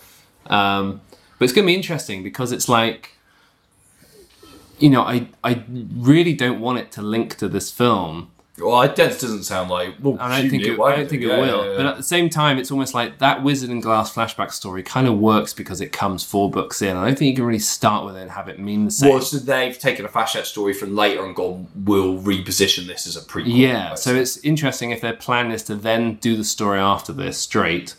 [0.47, 1.01] um,
[1.39, 3.15] but it's going to be interesting because it's like,
[4.77, 8.29] you know, I I really don't want it to link to this film.
[8.59, 9.95] Well, it does- doesn't sound like.
[10.01, 11.63] Well, I don't think it, I don't think it will.
[11.65, 11.77] yeah, yeah.
[11.77, 15.07] But at the same time, it's almost like that Wizard and Glass flashback story kind
[15.07, 16.95] of works because it comes four books in.
[16.97, 19.09] I don't think you can really start with it and have it mean the same.
[19.09, 23.15] Well, so they've taken a flashback story from later and gone, we'll reposition this as
[23.15, 23.55] a prequel.
[23.55, 27.37] Yeah, so it's interesting if their plan is to then do the story after this
[27.37, 27.95] straight,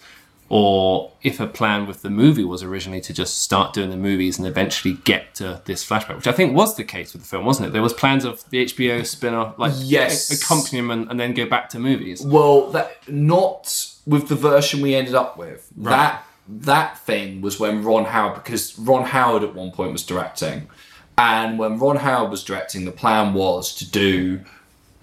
[0.54, 4.38] or if a plan with the movie was originally to just start doing the movies
[4.38, 7.46] and eventually get to this flashback, which I think was the case with the film,
[7.46, 7.72] wasn't it?
[7.72, 10.30] There was plans of the HBO spin-off, like Yes.
[10.30, 12.20] accompaniment, and then go back to movies.
[12.22, 15.70] Well, that not with the version we ended up with.
[15.78, 20.68] That that thing was when Ron Howard, because Ron Howard at one point was directing,
[21.16, 24.40] and when Ron Howard was directing, the plan was to do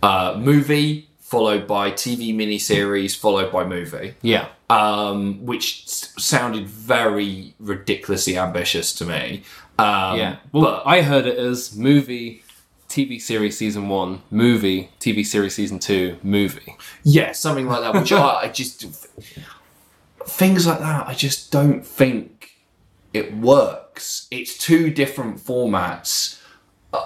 [0.04, 4.14] uh, movie followed by TV miniseries followed by movie.
[4.22, 9.44] Yeah, um, which s- sounded very ridiculously ambitious to me.
[9.78, 10.36] Um, yeah.
[10.52, 12.44] Well, but I heard it as movie.
[12.90, 16.76] TV series season one, movie, TV series season two, movie.
[17.04, 17.94] yeah, something like that.
[17.94, 18.84] Which I, I just
[20.26, 21.08] things like that.
[21.08, 22.52] I just don't think
[23.14, 24.28] it works.
[24.32, 26.42] It's two different formats.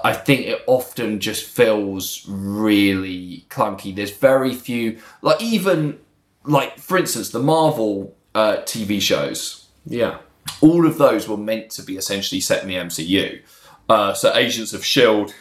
[0.06, 3.94] I think it often just feels really clunky.
[3.94, 6.00] There's very few, like even
[6.46, 9.68] like for instance, the Marvel uh, TV shows.
[9.86, 10.20] Yeah.
[10.62, 13.42] all of those were meant to be essentially set in the MCU.
[13.90, 15.34] Uh, so Agents of Shield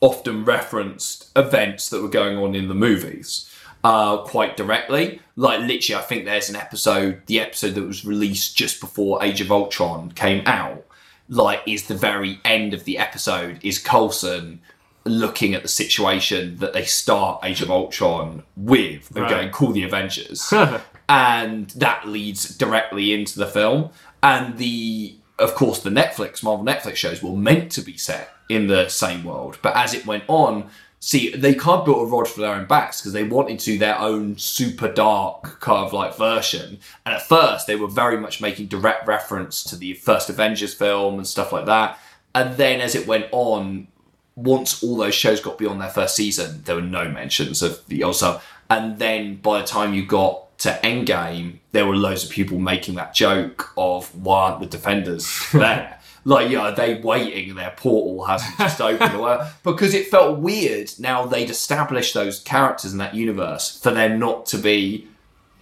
[0.00, 3.48] often referenced events that were going on in the movies
[3.84, 5.20] uh, quite directly.
[5.36, 9.40] Like literally, I think there's an episode, the episode that was released just before Age
[9.40, 10.84] of Ultron came out.
[11.28, 14.60] Like, is the very end of the episode is Coulson
[15.04, 19.30] looking at the situation that they start Age of Ultron with and Right.
[19.30, 20.52] going, "Call the Avengers."
[21.08, 23.90] and that leads directly into the film.
[24.22, 28.66] And the, of course, the Netflix, Marvel Netflix shows were meant to be set in
[28.68, 30.68] the same world, but as it went on,
[31.00, 33.76] see, they kind of built a rod for their own backs because they wanted to
[33.78, 36.78] their own super dark kind of like version.
[37.04, 41.14] And at first, they were very much making direct reference to the first Avengers film
[41.16, 41.98] and stuff like that.
[42.34, 43.88] And then as it went on,
[44.34, 48.02] once all those shows got beyond their first season, there were no mentions of the
[48.02, 48.46] old stuff.
[48.70, 52.94] And then by the time you got to Endgame, there were loads of people making
[52.94, 55.98] that joke of why aren't the defenders there?
[56.24, 57.54] like, yeah, are they waiting?
[57.54, 60.92] Their portal hasn't just opened, or because it felt weird.
[60.98, 65.08] Now they'd established those characters in that universe for them not to be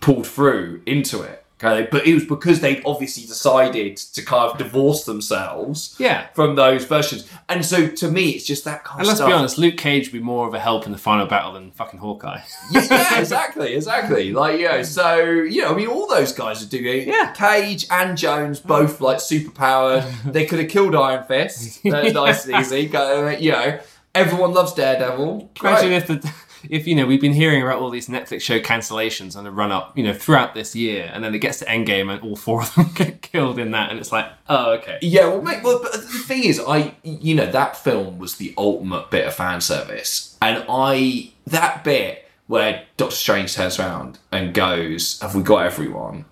[0.00, 1.39] pulled through into it.
[1.62, 6.28] Okay, but it was because they'd obviously decided to kind of divorce themselves Yeah.
[6.34, 7.28] from those versions.
[7.50, 9.28] And so to me, it's just that kind And of let's stuff.
[9.28, 11.70] be honest, Luke Cage would be more of a help in the final battle than
[11.72, 12.40] fucking Hawkeye.
[12.70, 14.32] yeah, yeah, exactly, exactly.
[14.32, 17.32] Like, you know, so, you know, I mean, all those guys are doing Yeah.
[17.32, 20.04] Cage and Jones, both like super powered.
[20.24, 21.84] they could have killed Iron Fist.
[21.84, 22.86] Nice and easy.
[22.86, 23.78] Go, uh, You know,
[24.14, 25.50] everyone loves Daredevil.
[25.60, 25.96] Imagine Great.
[25.98, 26.32] if the
[26.68, 29.72] if you know we've been hearing about all these Netflix show cancellations on the run
[29.72, 32.62] up, you know, throughout this year, and then it gets to Endgame and all four
[32.62, 35.80] of them get killed in that, and it's like, oh okay, Yeah, well, mate, well,
[35.82, 39.60] but the thing is, I, you know, that film was the ultimate bit of fan
[39.60, 45.66] service, and I, that bit where Doctor Strange turns around and goes, "Have we got
[45.66, 46.24] everyone?"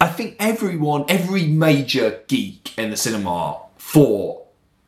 [0.00, 4.41] I think everyone, every major geek in the cinema thought,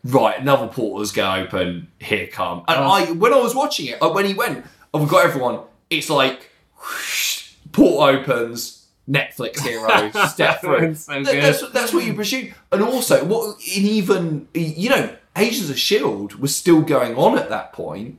[0.04, 1.88] right, another portal's going to open.
[1.98, 5.06] Here come, and I, when I was watching it, uh, when he went, "Have we
[5.08, 8.80] got everyone?" It's like, whoosh, portal opens.
[9.06, 10.94] Netflix heroes step through.
[10.94, 12.54] So That- That's, that's what you presume.
[12.72, 17.50] And also, what in even you know, Agents of Shield was still going on at
[17.50, 18.18] that point, point,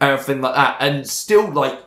[0.00, 1.78] everything like that, and still like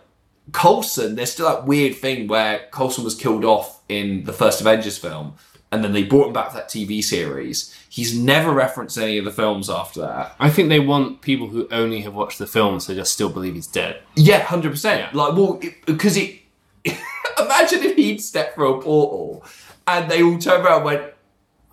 [0.54, 1.16] Coulson.
[1.16, 5.36] There's still that weird thing where Coulson was killed off in the first Avengers film,
[5.72, 7.74] and then they brought him back to that TV series.
[7.90, 10.36] He's never referenced any of the films after that.
[10.40, 13.56] I think they want people who only have watched the films to just still believe
[13.56, 14.02] he's dead.
[14.16, 15.14] Yeah, hundred percent.
[15.14, 16.40] Like, well, because it.
[17.38, 19.44] imagine if he'd stepped through a portal,
[19.86, 21.14] and they all turned around and went.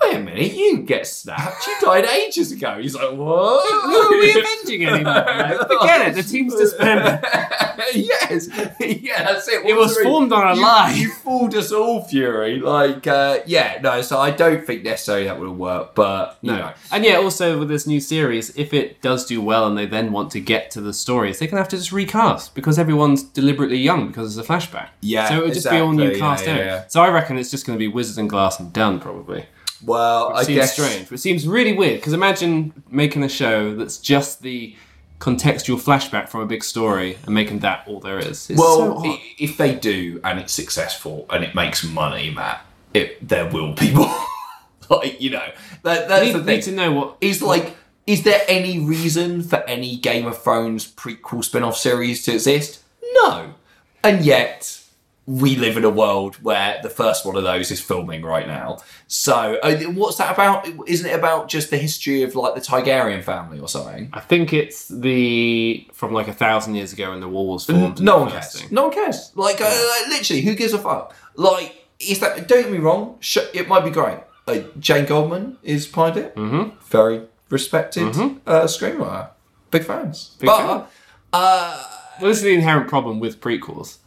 [0.02, 1.66] Wait a minute, you get snapped.
[1.66, 2.78] You died ages ago.
[2.80, 3.84] He's like, what?
[3.84, 5.14] Who are we avenging anymore?
[5.14, 6.14] Like, Forget it.
[6.16, 7.24] The team's disbanded.
[7.94, 8.48] yes,
[8.80, 9.64] yeah, that's it.
[9.64, 10.92] It What was the formed on a You- lie.
[10.96, 12.58] You fooled us all, Fury.
[12.60, 14.02] Like, uh, yeah, no.
[14.02, 17.68] So I don't think necessarily that would work, but you know, And yeah, also with
[17.68, 20.80] this new series, if it does do well and they then want to get to
[20.80, 24.52] the stories, they're gonna have to just recast because everyone's deliberately young because it's a
[24.52, 24.88] flashback.
[25.00, 26.10] Yeah, so it would just be all new.
[26.10, 26.84] Yeah, cast yeah, yeah.
[26.88, 29.46] So I reckon it's just gonna be Wizards and Glass and done probably.
[29.84, 31.10] Well, Which I seems guess strange.
[31.10, 34.74] Which seems really weird because imagine making a show that's just the
[35.20, 38.50] contextual flashback from a big story and making that all there is.
[38.50, 42.64] It's Well, so i- if they do and it's successful and it makes money, Matt,
[42.92, 44.14] it there will be more.
[44.90, 45.48] like you know,
[45.82, 46.46] that, that's need, the thing.
[46.56, 47.74] need to know what Is like,
[48.06, 52.82] is there any reason for any Game of Thrones prequel spin-off series to exist?
[53.22, 53.54] No,
[54.02, 54.82] and yet
[55.26, 58.78] we live in a world where the first one of those is filming right now.
[59.06, 60.68] So, uh, what's that about?
[60.86, 64.10] Isn't it about just the history of like the Targaryen family or something?
[64.12, 68.02] I think it's the from like a thousand years ago when the wall was formed.
[68.02, 68.60] No one cares.
[68.60, 68.68] thing.
[68.70, 69.32] No one cares.
[69.34, 71.14] Like, uh, like, literally, who gives a fuck?
[71.36, 72.46] Like, is that?
[72.46, 73.16] Don't get me wrong.
[73.20, 74.18] Sh- it might be great.
[74.46, 76.34] Uh, Jane Goldman is behind it.
[76.36, 76.78] Mm-hmm.
[76.90, 78.08] Very respected
[78.46, 79.30] uh, screenwriter.
[79.70, 80.36] Big fans.
[80.38, 80.84] Big but fan.
[81.32, 81.84] uh,
[82.20, 83.98] Well, this is the inherent problem with prequels.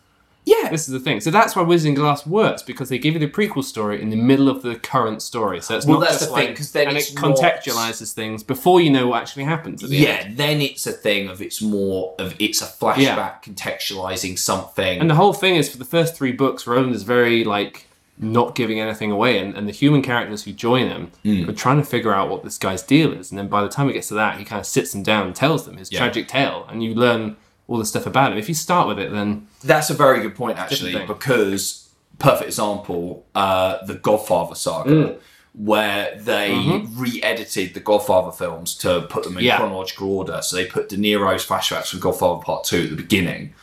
[0.48, 1.20] Yeah, This is the thing.
[1.20, 4.10] So that's why Wizard and Glass works because they give you the prequel story in
[4.10, 5.60] the middle of the current story.
[5.62, 8.44] So it's Well, not that's just the thing, because then and it not- contextualizes things
[8.44, 9.84] before you know what actually happens.
[9.84, 10.10] At the yeah.
[10.26, 10.38] end.
[10.38, 13.36] Then it's a thing of it's more of it's a flashback Yeah.
[13.46, 15.00] contextualizing something.
[15.00, 17.86] And the whole thing is for the first three books, Roland is very like
[18.20, 21.48] not giving anything away, and, and the human characters who join him Hmm.
[21.50, 23.32] are trying to figure out what this guy's deal is.
[23.32, 25.28] And then by the time it gets to that, he kind of sits them down
[25.28, 26.00] and tells them his Yeah.
[26.00, 27.36] tragic tale, and you learn
[27.68, 28.38] all the stuff about it.
[28.38, 31.90] If you start with it, then That's a very good point, actually, because
[32.20, 35.18] perfect example, uh, the Godfather saga, Mm.
[35.54, 39.46] where they re-edited the Godfather films to put them in Mm-hmm.
[39.46, 39.58] Yeah.
[39.58, 40.40] chronological order.
[40.42, 43.54] So they put De Niro's flashbacks from Godfather Part Two at the beginning,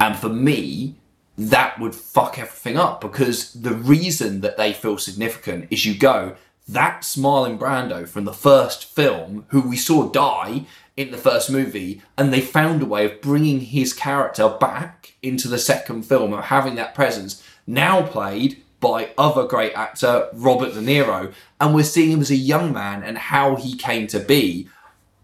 [0.00, 0.96] and for me,
[1.36, 6.36] that would fuck everything up because the reason that they feel significant is you go
[6.68, 10.64] that smiling Brando from the first film, who we saw die
[10.96, 15.48] in the first movie, and they found a way of bringing his character back into
[15.48, 20.80] the second film of having that presence, now played by other great actor Robert De
[20.80, 24.68] Niro, and we're seeing him as a young man and how he came to be,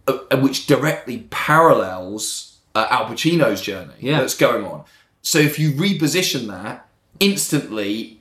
[0.08, 4.20] uh, which directly parallels uh, Al Pacino's journey Yeah.
[4.20, 4.84] that's going on.
[5.22, 6.88] So if you reposition that
[7.20, 8.19] instantly,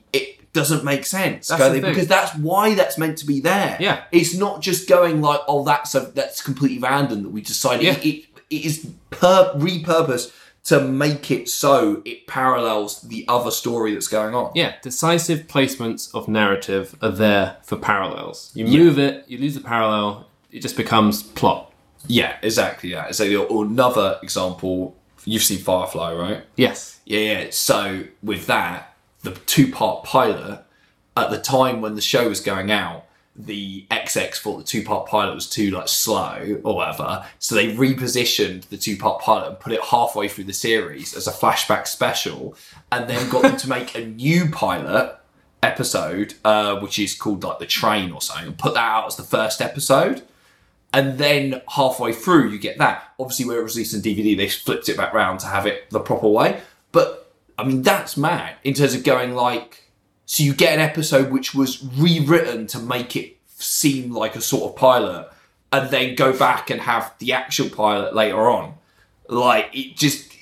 [0.52, 1.80] doesn't make sense, That's they?
[1.80, 3.76] because that's why that's meant to be there.
[3.78, 4.04] Yeah.
[4.10, 7.84] it's not just going like, oh, that's a that's completely random that we decided.
[7.84, 7.92] Yeah.
[7.98, 10.32] It, it, it is per- repurposed
[10.64, 14.52] to make it so it parallels the other story that's going on.
[14.54, 18.50] yeah, decisive placements of narrative are there for parallels.
[18.54, 21.72] You move it, you lose the parallel, it just becomes plot.
[22.06, 22.90] Yeah, exactly.
[22.90, 23.10] Yeah.
[23.12, 23.24] So
[23.62, 26.44] another example, you've seen Firefly, right?
[26.56, 27.00] Yes.
[27.06, 27.46] Yeah, yeah.
[27.50, 28.89] So with that,
[29.22, 30.64] the two-part pilot
[31.16, 33.04] at the time when the show was going out,
[33.36, 38.68] the XX thought the two-part pilot was too like slow or whatever, so they repositioned
[38.68, 42.54] the two-part pilot and put it halfway through the series as a flashback special,
[42.90, 45.16] and then got them to make a new pilot
[45.62, 49.16] episode, uh, which is called like the train or something, and put that out as
[49.16, 50.22] the first episode.
[50.92, 53.12] And then halfway through, you get that.
[53.18, 55.88] Obviously, where it was released on DVD, they flipped it back round to have it
[55.90, 56.60] the proper way.
[56.90, 57.19] But
[57.60, 59.84] I mean, that's mad in terms of going like.
[60.26, 64.70] So you get an episode which was rewritten to make it seem like a sort
[64.70, 65.28] of pilot,
[65.72, 68.74] and then go back and have the actual pilot later on.
[69.28, 70.32] Like it just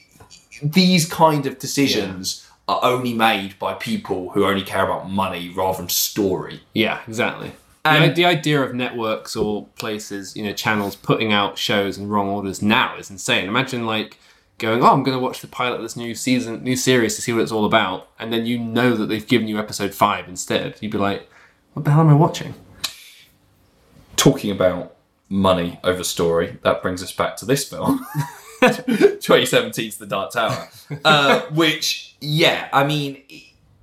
[0.62, 5.78] these kind of decisions are only made by people who only care about money rather
[5.78, 6.60] than story.
[6.74, 7.52] Yeah, exactly.
[7.84, 12.08] And- the, the idea of networks or places, you know, channels putting out shows in
[12.08, 13.48] wrong orders now is insane.
[13.48, 14.18] Imagine like
[14.58, 17.22] going, "Oh, I'm going to watch the pilot of this new season, new series to
[17.22, 20.28] see what it's all about," and then you know that they've given you episode five
[20.28, 20.76] instead.
[20.80, 21.28] You'd be like,
[21.74, 22.54] "What the hell am I watching?"
[24.18, 24.96] talking about
[25.28, 28.06] money over story, that brings us back to this film.
[28.60, 30.68] 2017's The Dark Tower.
[31.04, 33.22] Uh, which, yeah, I mean,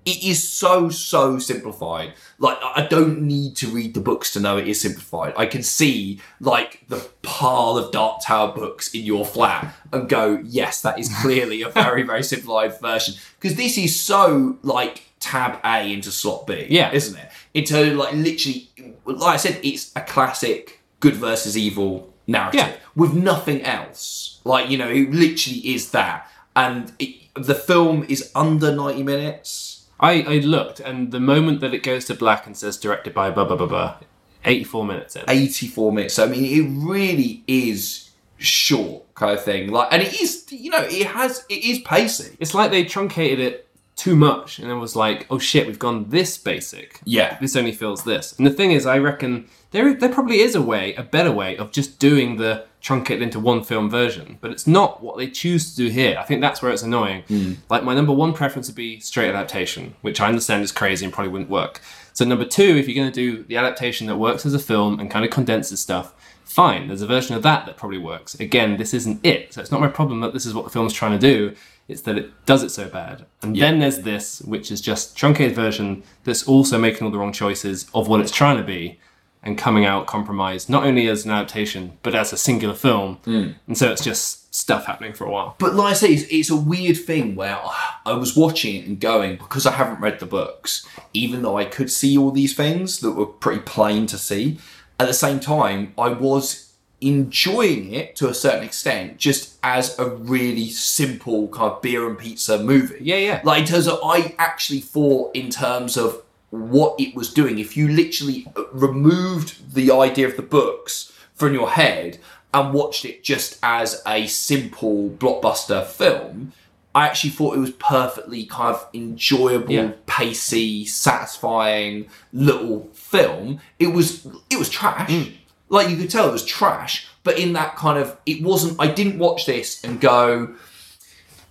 [0.05, 2.13] it- is so, so simplified.
[2.39, 5.33] Like, I don't need to read the books to know it is simplified.
[5.37, 10.39] I can see, like, the pile of Dark Tower books in your flat and go,
[10.43, 13.15] yes, that is clearly a very, very simplified version.
[13.39, 16.91] Because this is so, like, tab A into slot B, Yeah.
[16.93, 17.29] isn't it?
[17.53, 18.69] Into, like, literally,
[19.05, 22.73] like I said, it's a classic good versus evil narrative Yeah.
[22.95, 24.39] with nothing else.
[24.43, 26.29] Like, you know, it literally is that.
[26.55, 29.74] And it, the film is under 90 minutes.
[29.99, 33.31] I, I looked, and the moment that it goes to black and says directed by
[33.31, 33.97] blah blah blah blah,
[34.45, 35.23] 84 minutes in.
[35.27, 36.13] 84 minutes.
[36.13, 39.71] So, I mean, it really is short kind of thing.
[39.71, 42.37] Like, and it is, you know, it has, it is pacey.
[42.39, 43.64] It's like they truncated it
[43.95, 46.99] too much, and it was like, oh shit, we've gone this basic.
[47.05, 47.37] Yeah.
[47.39, 48.37] This only feels this.
[48.37, 51.57] And the thing is, I reckon there there probably is a way, a better way
[51.57, 55.71] of just doing the truncated into one film version, but it's not what they choose
[55.71, 56.17] to do here.
[56.19, 57.23] I think that's where it's annoying.
[57.27, 57.53] Hmm.
[57.69, 61.13] Like my number one preference would be straight adaptation, which I understand is crazy and
[61.13, 61.81] probably wouldn't work.
[62.13, 64.99] So number two, if you're going to do the adaptation that works as a film
[64.99, 66.13] and kind of condenses stuff,
[66.45, 66.87] fine.
[66.87, 68.35] There's a version of that that probably works.
[68.35, 70.93] Again, this isn't it, so it's not my problem that this is what the film's
[70.93, 71.55] trying to do.
[71.87, 73.25] It's that it does it so bad.
[73.43, 77.33] And then there's this, which is just truncated version that's also making all the wrong
[77.33, 78.99] choices of what it's trying to be
[79.43, 83.17] and coming out compromised not only as an adaptation but as a singular film.
[83.25, 83.49] Hmm.
[83.67, 85.55] And so it's just stuff happening for a while.
[85.59, 87.59] But like I say, it's, it's a weird thing where
[88.05, 91.65] I was watching it and going because I haven't read the books, even though I
[91.65, 94.57] could see all these things that were pretty plain to see.
[94.99, 100.09] At the same time, I was enjoying it to a certain extent, just as a
[100.09, 102.97] really simple kind of beer and pizza movie.
[103.01, 103.41] Yeah, yeah.
[103.43, 107.59] Like in terms of, I actually thought in terms of what it was doing.
[107.59, 112.17] If you literally removed the idea of the books from your head
[112.53, 116.53] and watched it just as a simple blockbuster film,
[116.95, 119.91] I actually thought it was perfectly kind of enjoyable, Yeah.
[120.07, 123.59] pacey, satisfying little film.
[123.79, 125.09] It was it was trash.
[125.09, 125.33] Mm.
[125.69, 128.87] Like you could tell it was trash, but in that kind of it wasn't I
[128.87, 130.55] didn't watch this and go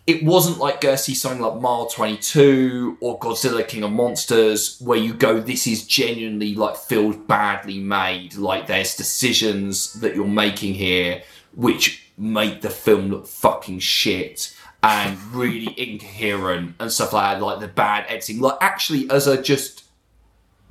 [0.06, 4.98] it wasn't like go see something like Mile 22 or Godzilla King of Monsters where
[4.98, 8.34] you go, this is genuinely like feels badly made.
[8.36, 11.22] Like there's decisions that you're making here
[11.54, 14.54] which make the film look fucking shit
[14.84, 17.44] and really incoherent and stuff like that.
[17.44, 18.40] Like the bad editing.
[18.40, 19.84] Like actually, as a just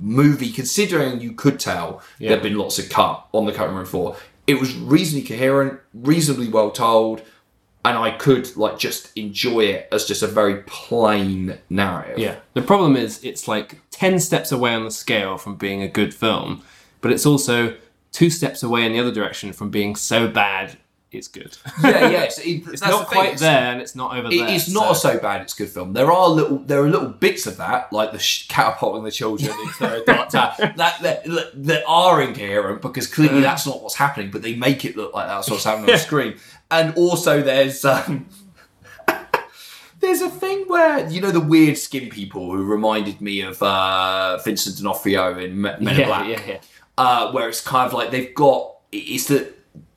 [0.00, 2.30] movie, considering you could tell Yeah.
[2.30, 6.48] there'd been lots of cut on the cutting room floor, it was reasonably coherent, reasonably
[6.48, 7.22] well told
[7.86, 12.18] and I could like just enjoy it as just a very plain narrative.
[12.18, 12.36] Yeah.
[12.54, 16.14] The problem is it's like 10 steps away on the scale from being a good
[16.14, 16.62] film,
[17.02, 17.76] but it's also
[18.10, 20.78] two steps away in the other direction from being so bad
[21.14, 21.56] it's good.
[21.82, 22.38] yeah, yes.
[22.44, 24.48] It, it's not quite it's- there and it's not over It there.
[24.48, 25.42] is not so- so bad.
[25.42, 25.92] It's good film.
[25.92, 29.50] There are little, there are little bits of that, like the sh- catapulting the children
[29.64, 34.30] into their dark that, that that are incoherent because clearly that's not what's happening.
[34.30, 36.36] But they make it look like that's what's happening on the screen.
[36.70, 38.26] And also, there's um,
[40.00, 44.38] there's a thing where you know the weird skin people who reminded me of uh,
[44.44, 46.60] Vincent D'Onofrio in Men in Yeah, Black yeah, yeah.
[46.98, 49.52] uh, where it's kind of like they've got it's that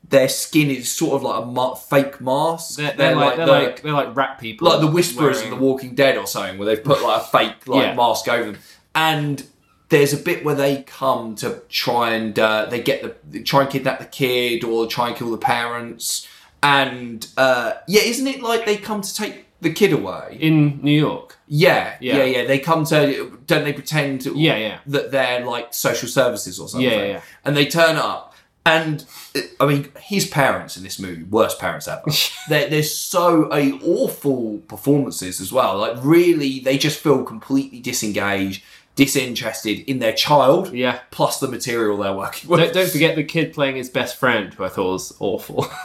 [0.08, 2.76] their skin is sort of like a ma- fake mask.
[2.78, 4.68] They're, they're like, they're the- like they're like rat people.
[4.68, 7.24] like the Whisperers wearing- in The Walking Dead or something, where they've put like a
[7.24, 7.94] fake like Yeah.
[7.94, 8.60] mask over them.
[8.94, 9.44] And
[9.90, 13.62] there's a bit where they come to try and uh, they get the they try
[13.62, 16.26] and kidnap the kid or try and kill the parents.
[16.62, 20.36] And uh, yeah, isn't it like they come to take the kid away?
[20.40, 21.36] in New York.
[21.46, 22.24] Yeah, yeah, Yeah.
[22.24, 24.26] yeah, They come to don't they pretend?
[24.26, 24.78] Yeah, yeah.
[24.86, 26.88] That they're like social services or something.
[26.88, 27.20] Yeah, yeah.
[27.44, 28.27] And they turn up,
[28.64, 29.04] and
[29.34, 32.02] uh, I mean, his parents in this movie, worst parents ever.
[32.48, 35.78] they're, they're so a awful performances as well.
[35.78, 38.62] Like really, they just feel completely disengaged,
[38.94, 40.72] disinterested in their child.
[40.72, 41.00] Yeah.
[41.10, 42.60] Plus the material they're working with.
[42.60, 45.66] Don't, don't forget the kid playing his best friend, who I thought was awful.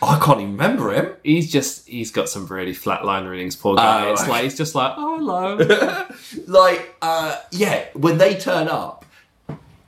[0.00, 1.16] I can't even remember him.
[1.24, 3.56] he's just he's got some really flat line readings.
[3.56, 4.06] Poor guy.
[4.06, 6.08] Oh, it's like he's just like, oh hello.
[6.46, 8.97] like uh yeah when they turn up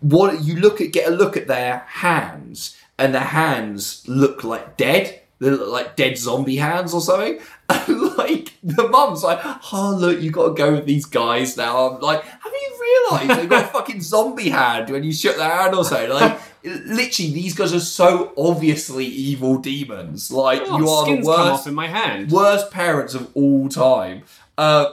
[0.00, 4.76] what you look at get a look at their hands and their hands look like
[4.76, 5.20] dead.
[5.38, 7.38] They look like dead zombie hands or something.
[7.70, 9.38] And like the mum's like
[9.72, 11.86] oh look you gotta go with these guys now.
[11.90, 15.48] I'm like have you realized they've got a fucking zombie hand when you shook their
[15.48, 16.10] hand or something?
[16.10, 20.32] Like literally these guys are so obviously evil demons.
[20.32, 22.32] Like Oh, you are the worst in my hand.
[22.32, 24.24] worst parents of all time.
[24.58, 24.90] Uh,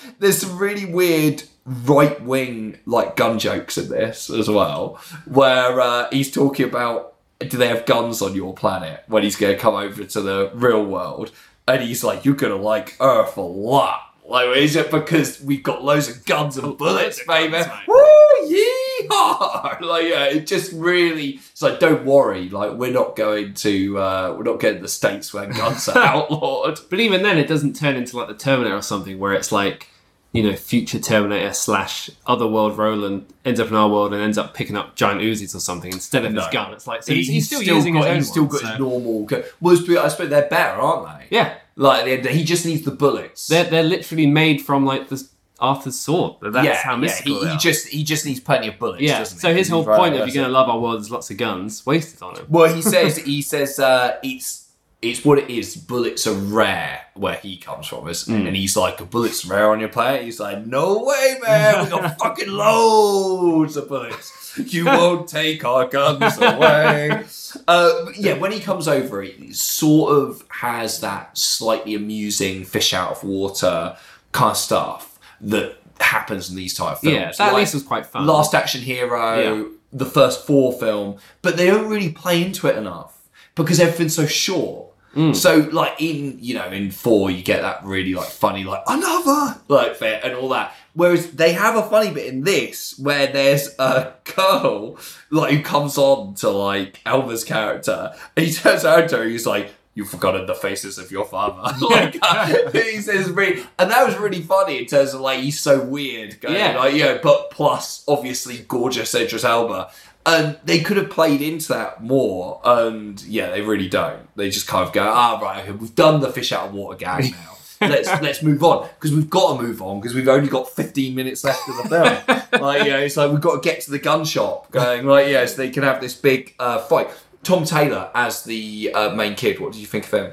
[0.18, 6.08] there's some really weird right wing like gun jokes in this as well, where uh,
[6.10, 9.74] he's talking about do they have guns on your planet when he's going to come
[9.74, 11.30] over to the real world,
[11.66, 14.02] and he's like, you're gonna like Earth a lot.
[14.26, 17.58] Like, is it because we've got loads of guns and bullets, baby?
[17.86, 17.96] Woo,
[18.44, 19.80] yeehaw!
[19.80, 21.40] Like, yeah, it just really.
[21.50, 22.48] It's like, don't worry.
[22.48, 23.98] Like, we're not going to.
[23.98, 26.78] Uh, we're not getting to the states where guns are outlawed.
[26.88, 29.88] But even then, it doesn't turn into like the Terminator or something, where it's like,
[30.32, 34.38] you know, future Terminator slash other world Roland ends up in our world and ends
[34.38, 36.52] up picking up giant Uzis or something instead of his No.
[36.52, 36.72] gun.
[36.72, 38.16] It's like so he's, he's still, using got, his own.
[38.16, 39.24] He's still one, got so- his normal.
[39.24, 41.36] gu- Well, it's- I suppose they're better, aren't they?
[41.36, 43.48] Yeah, Like, at the end, he just needs the bullets.
[43.48, 45.20] they're they're literally made from like the
[45.58, 46.36] Arthur's sword.
[46.40, 47.14] That's yeah, how yeah.
[47.22, 49.02] He, he just he just needs plenty of bullets.
[49.02, 49.18] yeah.
[49.18, 49.40] doesn't he?
[49.42, 51.30] So his whole Right, point of that's you're going to love our world, there's lots
[51.30, 52.46] of guns, wasted on him.
[52.48, 54.59] Well, he says he says uh, it's
[55.02, 55.76] it's what it is.
[55.76, 58.46] Bullets are rare where he comes from, isn't Mm.
[58.48, 60.22] And he's like, a bullet's rare on your planet.
[60.24, 61.84] He's like, no way, man.
[61.84, 64.36] We got fucking loads of bullets.
[64.66, 67.24] You won't take our guns away.
[67.66, 73.10] Uh, yeah, when he comes over, it sort of has that slightly amusing fish out
[73.10, 73.96] of water
[74.30, 77.16] kind of stuff that happens in these type of films.
[77.16, 78.24] Yeah, that at least was quite fun.
[78.24, 79.68] Last Action Hero, Yeah.
[79.92, 83.18] the first four film, but they don't really play into it enough
[83.56, 84.89] because everything's so short.
[85.14, 85.34] Mm.
[85.34, 89.60] So like in you know in four you get that really like funny like another
[89.68, 90.74] like bit and all that.
[90.94, 94.98] Whereas they have a funny bit in this where there's a girl
[95.30, 99.32] like who comes on to like Elba's character and he turns around to her and
[99.32, 99.74] he's like.
[99.92, 101.76] You've forgotten the faces of your father.
[101.84, 105.58] like uh, he says, really, and that was really funny in terms of like he's
[105.58, 106.40] so weird.
[106.40, 106.78] Going, Yeah.
[106.78, 109.90] like, yeah, but plus obviously gorgeous Idris Elba.
[110.26, 114.28] And they could have played into that more, and yeah, they really don't.
[114.36, 116.98] They just kind of go, ah, right, okay, we've done the fish out of water
[116.98, 117.30] gag
[117.80, 117.88] now.
[117.88, 121.14] let's let's move on because we've got to move on because we've only got 15
[121.14, 122.42] minutes left of the film.
[122.62, 124.70] like, you know, it's like we've got to get to the gun shop.
[124.70, 127.08] Going like, yeah, so they can have this big uh, fight.
[127.42, 129.58] Tom Taylor as the uh, main kid.
[129.58, 130.32] What do you think of him?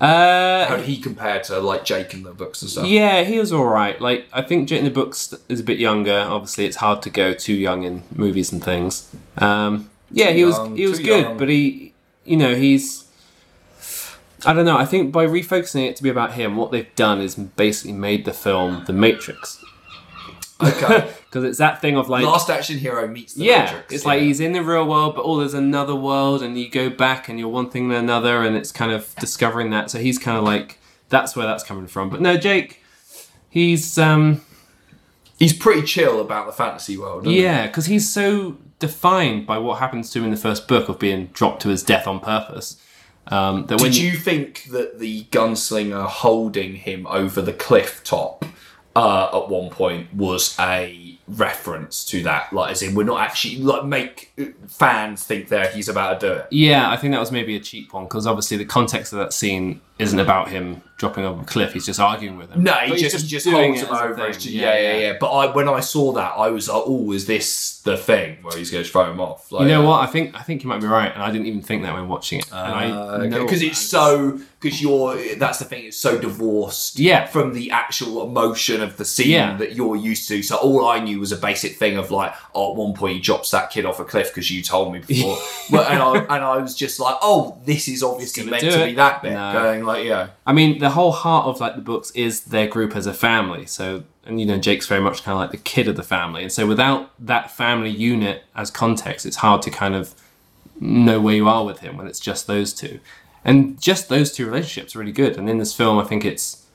[0.00, 2.86] Uh, How did he compare to like Jake in the books and stuff?
[2.86, 4.00] Yeah, he was all right.
[4.00, 6.18] Like I think Jake in the books is a bit younger.
[6.28, 9.12] Obviously, it's hard to go too young in movies and things.
[9.38, 11.38] Um, yeah, he was he was good, young.
[11.38, 11.94] but he,
[12.24, 13.04] you know, he's.
[14.46, 14.78] I don't know.
[14.78, 18.24] I think by refocusing it to be about him, what they've done is basically made
[18.24, 19.62] the film The Matrix
[20.60, 21.12] Okay.
[21.28, 23.92] because it's that thing of like Last Action Hero meets the yeah, Matrix.
[23.92, 26.88] it's like he's in the real world, but oh, there's another world, and you go
[26.88, 29.90] back and you're one thing and another, and it's kind of discovering that.
[29.90, 30.78] So he's kind of like
[31.10, 32.10] that's where that's coming from.
[32.10, 32.82] But no, Jake,
[33.50, 34.40] he's um
[35.38, 37.26] he's pretty chill about the fantasy world.
[37.26, 40.98] Yeah, because he's so defined by what happens to him in the first book of
[40.98, 42.82] being dropped to his death on purpose.
[43.26, 43.84] Um, that He?
[43.84, 48.44] when Did you think that the gunslinger holding him over the cliff top
[48.98, 52.52] uh, at one point was a reference to that?
[52.52, 54.32] Like, as in, we're not actually like make
[54.66, 56.46] fans think that he's about to do it.
[56.50, 59.32] Yeah, I think that was maybe a cheap one because obviously the context of that
[59.32, 61.72] scene isn't about him dropping off a cliff.
[61.74, 62.64] He's just arguing with him.
[62.64, 64.26] No, he he's just, just doing holds him over.
[64.32, 67.26] just- yeah, yeah, yeah, But I, when I saw that, I was like, "Oh, is
[67.26, 70.08] this the thing where he's going to throw him off?" Like, You know uh, what?
[70.08, 72.08] I think I think you might be right, and I didn't even think that when
[72.08, 72.50] watching it.
[72.52, 77.26] and I know because it's so because you're that's the thing it's so divorced Yeah.
[77.26, 79.56] from the actual emotion of the scene Yeah.
[79.56, 82.72] that you're used to so all i knew was a basic thing of like oh
[82.72, 85.38] at one point he drops that kid off a cliff because you told me before
[85.70, 88.86] but, and, I, and i was just like oh this is obviously meant to it.
[88.86, 89.52] be that bit No.
[89.52, 92.96] going like yeah I mean, the whole heart of like the books is their group
[92.96, 93.66] as a family.
[93.66, 96.42] So, and you know, Jake's very much kind of like the kid of the family,
[96.42, 100.14] and so without that family unit as context, it's hard to kind of
[100.80, 102.98] know where you are with him when it's just those two,
[103.44, 105.36] and just those two relationships are really good.
[105.36, 106.66] And in this film, I think it's,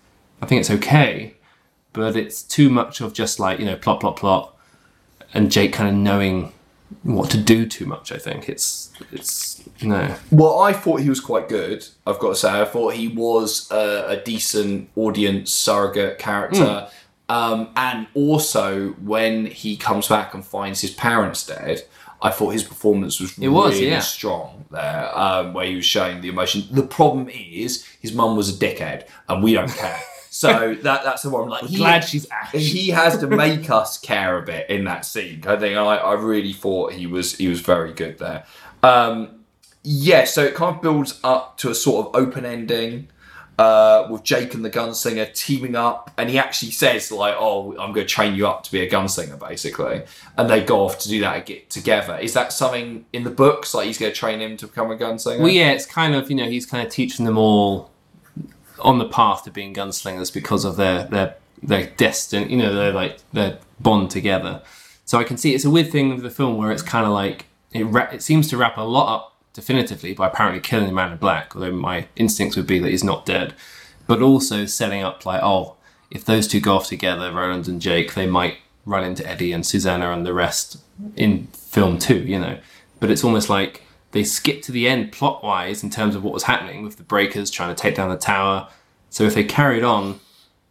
[0.41, 1.35] I think it's okay,
[1.93, 4.55] but it's too much of just like you know plot, plot, plot,
[5.33, 6.52] and Jake kind of knowing
[7.03, 8.11] what to do too much.
[8.11, 10.15] I think it's it's no.
[10.31, 13.69] well i thought he was quite good i've got to say i thought he was
[13.71, 16.87] a, a decent audience surrogate character
[17.29, 17.33] Hmm.
[17.35, 21.83] um, and also when he comes back and finds his parents dead
[22.21, 23.99] I thought his performance was It was, really yeah.
[23.99, 26.63] strong there, um, where he was showing the emotion.
[26.71, 29.99] The problem is his mum was a dickhead, and we don't care.
[30.43, 31.47] So that that's the one.
[31.47, 32.51] Like, he, glad she's Ash.
[32.51, 35.43] he has to make us care a bit in that scene.
[35.47, 38.45] I think I, I really thought he was he was very good there.
[38.83, 39.45] Um,
[39.83, 43.07] yeah, so it kind of builds up to a sort of open ending
[43.57, 47.93] uh, with Jake and the gunslinger teaming up, and he actually says like, "Oh, I'm
[47.93, 50.03] going to train you up to be a gunslinger," basically,
[50.37, 52.17] and they go off to do that get together.
[52.17, 53.73] Is that something in the books?
[53.73, 55.39] Like he's going to train him to become a gunslinger?
[55.39, 57.92] Well, yeah, it's kind of you know he's kind of teaching them all
[58.79, 62.91] on the path to being gunslingers because of their their their destiny, you know, they're
[62.91, 64.61] like their bond together.
[65.05, 67.11] So I can see it's a weird thing with the film where it's kind of
[67.11, 70.93] like it ra- it seems to wrap a lot up definitively by apparently killing the
[70.93, 71.55] man in black.
[71.55, 73.53] Although my instincts would be that he's not dead,
[74.07, 75.75] but also setting up like oh,
[76.11, 79.65] if those two go off together, Roland and Jake, they might run into Eddie and
[79.65, 80.77] Susanna and the rest
[81.15, 82.59] in film two, you know.
[82.99, 83.83] But it's almost like
[84.13, 87.03] they skipped to the end plot wise in terms of what was happening with the
[87.03, 88.69] breakers trying to take down the tower.
[89.09, 90.19] So if they carried on,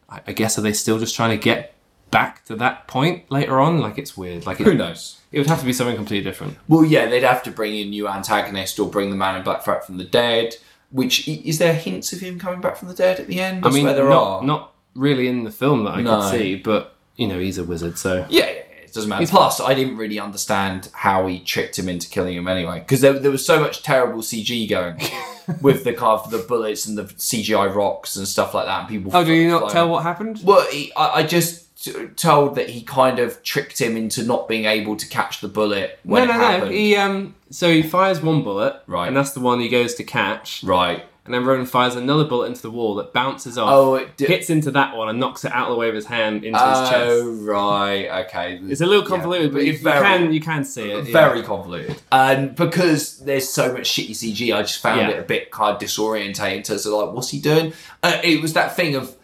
[0.08, 1.74] I, guess are they still just trying to get
[2.10, 3.78] back to that point later on?
[3.80, 4.46] Like it's weird.
[4.46, 5.20] Like it, Who knows?
[5.32, 6.56] It would have to be something completely different.
[6.68, 9.64] Well, yeah, they'd have to bring in new antagonist or bring the man in black
[9.64, 10.56] back from the dead.
[10.90, 13.64] Which is there hints of him coming back from the dead at the end?
[13.64, 14.42] I mean, there not, are.
[14.44, 16.20] not really in the film that I No.
[16.20, 18.61] could see, but you know he's a wizard, so yeah,
[18.92, 19.20] it doesn't matter.
[19.20, 23.00] He's Plus, I didn't really understand how he tricked him into killing him anyway, because
[23.00, 25.00] there, there was so much terrible CG going.
[25.60, 28.80] with the of the bullets and the CGI rocks and stuff like that.
[28.80, 29.10] And people.
[29.14, 30.40] Oh, do you not tell what happened?
[30.44, 34.66] Well, he, I, I just told that he kind of tricked him into not being
[34.66, 36.70] able to catch the bullet when no, it no, happened.
[36.70, 36.76] no.
[36.76, 39.08] He um, so he fires one bullet, Right.
[39.08, 41.04] and that's the one he goes to catch, Right.
[41.24, 44.28] And then Roland fires another bullet into the wall that bounces off, Oh, it did.
[44.28, 46.58] hits into that one, and knocks it out of the way of his hand into
[46.58, 46.94] his chest.
[46.96, 48.24] Oh, right.
[48.26, 48.58] Okay.
[48.64, 51.06] It's a little convoluted, but you, you can you can see it.
[51.06, 51.12] yeah.
[51.12, 52.02] very convoluted.
[52.10, 55.10] And because there's so much shitty CG, I just found Yeah.
[55.10, 57.72] it a bit kind of disorientating in terms of like, what's he doing?
[58.02, 59.16] Uh, it was that thing of,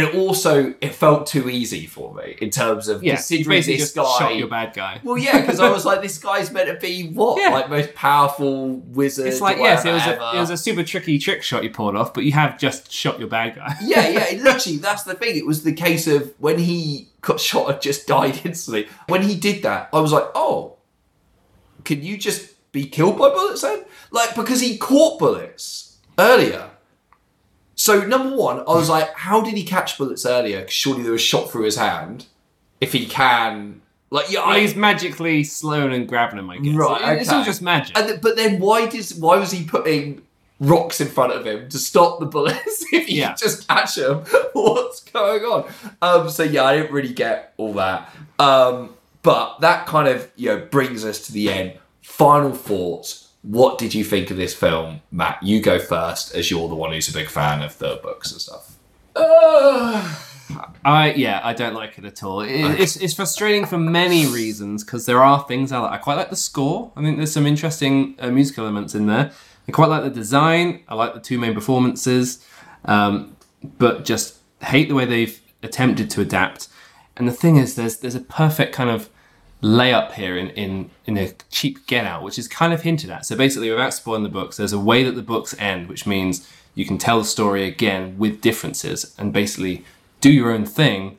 [0.00, 3.14] and also it felt too easy for me in terms of yeah.
[3.14, 4.30] considering this just shot guy.
[4.32, 5.00] your bad guy.
[5.02, 7.50] Well, yeah, because I was like, this guy's meant to be what, Yeah.
[7.50, 9.26] like most powerful wizard.
[9.26, 11.96] It's like yes, it was a it was a super tricky trick shot you pulled
[11.96, 13.76] off, but you have just shot your bad guy.
[13.82, 14.42] yeah, yeah.
[14.42, 15.36] Literally, that's the thing.
[15.36, 18.88] It was the case of when he got shot and just died instantly.
[19.08, 20.76] When he did that, I was like, oh,
[21.84, 23.84] can you just be killed by bullets then?
[24.10, 26.69] Like, because he caught bullets earlier.
[27.82, 30.60] So, number one, I was like, how did he catch bullets earlier?
[30.64, 32.26] 'Cause surely there was shot through his hand.
[32.78, 33.80] If he can.
[34.10, 36.50] Like, yeah, I, he's magically slowing and grabbing him.
[36.50, 36.74] I guess.
[36.74, 37.96] Right, It- It's all just magic.
[37.96, 40.20] And th- but then why did why was he putting
[40.60, 43.30] rocks in front of him to stop the bullets if he Yeah.
[43.30, 44.18] could just catch them?
[44.52, 45.64] What's going on?
[46.02, 48.14] Um, so yeah, I didn't really get all that.
[48.38, 48.90] Um,
[49.22, 51.72] but that kind of you know brings us to the end.
[52.02, 53.28] Final thoughts.
[53.42, 55.42] What did you think of this film, Matt?
[55.42, 58.40] You go first, as you're the one who's a big fan of the books and
[58.40, 58.76] stuff.
[60.84, 62.40] I yeah, I don't like it at all.
[62.40, 65.92] It, it's it's frustrating for many reasons because there are things I like.
[65.92, 66.92] I quite like the score.
[66.96, 69.32] I think there's some interesting uh, musical elements in there.
[69.68, 70.82] I quite like the design.
[70.88, 72.44] I like the two main performances,
[72.84, 73.36] um,
[73.78, 76.68] but just hate the way they've attempted to adapt.
[77.16, 79.10] And the thing is, there's there's a perfect kind of
[79.62, 83.26] layup here in, in in a cheap get out, which is kind of hinted at.
[83.26, 86.48] So basically, without spoiling the books, there's a way that the books end, which means
[86.74, 89.84] you can tell the story again with differences and basically
[90.20, 91.18] do your own thing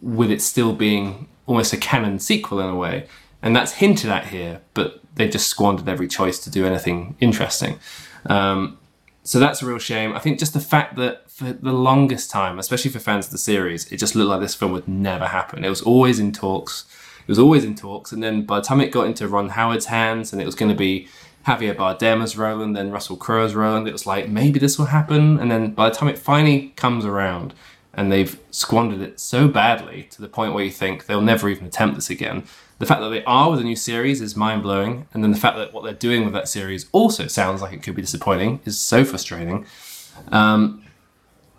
[0.00, 3.06] with it still being almost a canon sequel in a way.
[3.42, 7.78] And that's hinted at here, but they've just squandered every choice to do anything interesting.
[8.26, 8.78] Um,
[9.22, 10.14] so that's a real shame.
[10.14, 13.38] I think just the fact that for the longest time, especially for fans of the
[13.38, 15.64] series, it just looked like this film would never happen.
[15.64, 16.84] It was always in talks.
[17.30, 20.32] Was always in talks, and then by the time it got into Ron Howard's hands,
[20.32, 21.06] and it was going to be
[21.46, 24.86] Javier Bardem as Roland, then Russell Crowe as Roland, it was like maybe this will
[24.86, 25.38] happen.
[25.38, 27.54] And then by the time it finally comes around,
[27.94, 31.66] and they've squandered it so badly to the point where you think they'll never even
[31.66, 32.42] attempt this again.
[32.80, 35.38] The fact that they are with a new series is mind blowing, and then the
[35.38, 38.58] fact that what they're doing with that series also sounds like it could be disappointing
[38.64, 39.66] is so frustrating.
[40.32, 40.82] Um,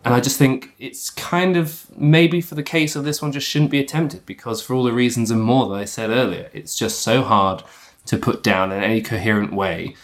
[0.03, 3.47] and I just think it's kind of maybe for the case of this one just
[3.47, 6.75] shouldn't be attempted because for all the reasons and more that I said earlier, it's
[6.75, 7.63] just so hard
[8.07, 9.95] to put down in any coherent way.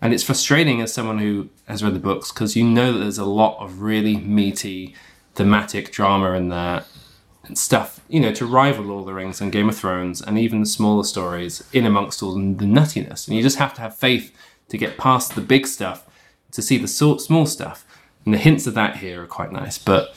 [0.00, 3.18] And it's frustrating as someone who has read the books because you know that there's
[3.18, 4.94] a lot of really meaty
[5.34, 6.84] thematic drama in there
[7.44, 10.38] and stuff, you know, to rival Lord of the Rings and Game of Thrones and
[10.38, 13.28] even the smaller stories in amongst all the nuttiness.
[13.28, 14.34] And you just have to have faith
[14.70, 16.08] to get past the big stuff
[16.52, 17.84] to see the small stuff.
[18.24, 20.14] And the hints of that here are quite nice, but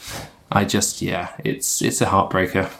[0.51, 2.71] I just yeah, it's it's a heartbreaker.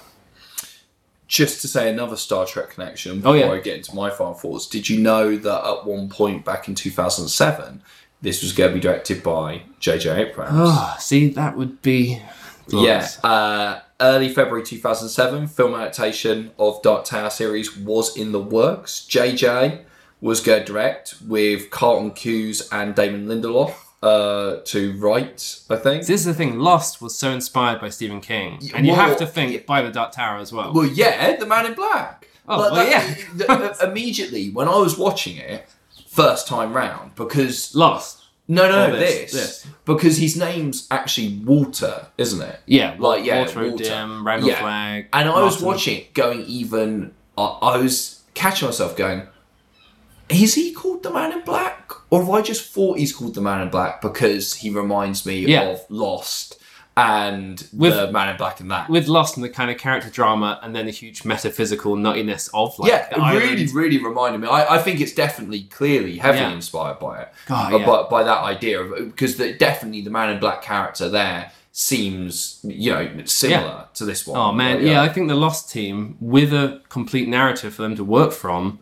[1.28, 3.52] Just to say another Star Trek connection Oh, before yeah.
[3.52, 4.68] I get into my final thoughts.
[4.68, 7.82] Did you know that at one point back in 2007,
[8.22, 10.10] this was going to be directed by J.J.
[10.28, 10.52] Abrams?
[10.54, 12.22] Oh, see, that would be
[12.70, 19.08] Yeah, uh, early February 2007, film adaptation of Dark Tower series was in the works.
[19.10, 19.82] JJ
[20.22, 23.74] was going to direct with Carlton Cuse and Damon Lindelof
[24.06, 26.06] uh, to write, I think.
[26.06, 26.60] This is the thing.
[26.60, 29.90] Lost was so inspired by Stephen King, and you well, have to think by the
[29.92, 30.74] Dark Tower as well.
[30.74, 32.28] Well, yeah, The Man in Black.
[32.48, 33.26] Oh, Like, well, that- yeah.
[33.34, 35.68] the- uh, immediately, when I was watching it,
[36.08, 37.74] first time round, because.
[37.76, 38.22] Lost.
[38.48, 39.68] No, no, no, this, this, this.
[39.86, 42.60] Because his name's actually Walter, isn't it?
[42.68, 44.60] Yeah, Like, yeah, Walter Randall Yeah.
[44.60, 45.08] Flagg.
[45.14, 47.12] And I was watching it going even.
[47.36, 49.24] I, I was catching myself going,
[50.30, 51.92] is he called the Man in Black?
[52.10, 55.40] Or have I just thought he's called the Man in Black because he reminds me
[55.46, 55.64] Yeah.
[55.64, 56.60] of Lost
[56.98, 58.90] and With- the Man in Black and that?
[58.90, 62.78] with Lost and the kind of character drama, and then the huge metaphysical nuttiness of
[62.80, 63.44] like yeah, it island.
[63.50, 64.48] really, really reminded me.
[64.48, 66.54] I, I think it's definitely, clearly, heavily Yeah.
[66.54, 67.34] inspired by it.
[67.48, 67.86] God, Uh, yeah.
[67.86, 72.60] by, by that idea of because the, definitely the Man in Black character there seems,
[72.64, 73.84] you know, similar Yeah.
[73.96, 74.40] to this one.
[74.40, 75.02] Oh man, Like, yeah.
[75.02, 78.80] I think the Lost team with a complete narrative for them to work from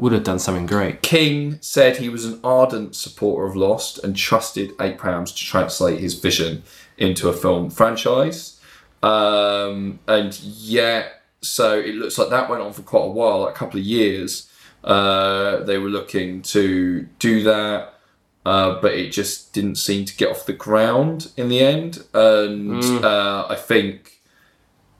[0.00, 1.02] would have done something great.
[1.02, 6.14] King said he was an ardent supporter of Lost and trusted Abrams to translate his
[6.14, 6.62] vision
[6.96, 8.60] into a film franchise.
[9.02, 11.08] Um, and yeah,
[11.40, 13.86] so it looks like that went on for quite a while, like a couple of
[13.86, 14.50] years.
[14.82, 17.94] Uh, they were looking to do that.
[18.46, 21.98] uh, but it just didn't seem to get off the ground in the end.
[22.14, 23.04] And Mm.
[23.04, 24.22] uh, I think,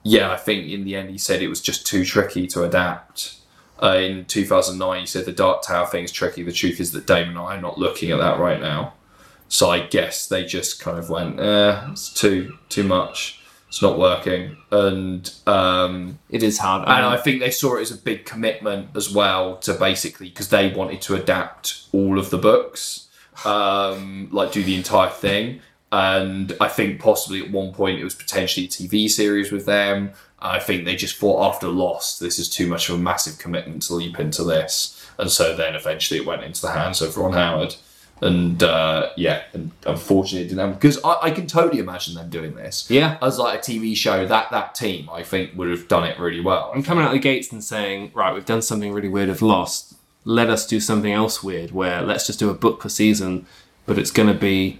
[0.03, 3.37] yeah, I think in the end he said it was just too tricky to adapt.
[3.81, 6.43] Uh, in 2009, he said the Dark Tower thing's tricky.
[6.43, 8.93] The truth is that Damon and I are not looking at that right now.
[9.47, 13.39] So I guess they just kind of went, eh, it's too too much.
[13.67, 16.81] It's not working, and um, It is hard.
[16.87, 20.49] and I think they saw it as a big commitment as well to basically because
[20.49, 23.07] they wanted to adapt all of the books,
[23.45, 25.61] um, like do the entire thing.
[25.93, 30.11] And I think possibly at one point it was potentially a TV series with them.
[30.41, 33.83] I think they just thought after Lost, this is too much of a massive commitment
[33.83, 37.33] to leap into this, and so then eventually it went into the hands of Ron
[37.33, 37.75] Howard.
[38.21, 42.29] And uh, yeah, and unfortunately it didn't happen because I, I can totally imagine them
[42.29, 42.89] doing this.
[42.89, 43.17] Yeah.
[43.19, 46.39] as like a TV show, that that team I think would have done it really
[46.39, 46.71] well.
[46.73, 49.95] I'm coming out the gates and saying, right, we've done something really weird of Lost.
[50.23, 53.47] Let us do something else weird where let's just do a book per season,
[53.87, 54.79] but it's going to be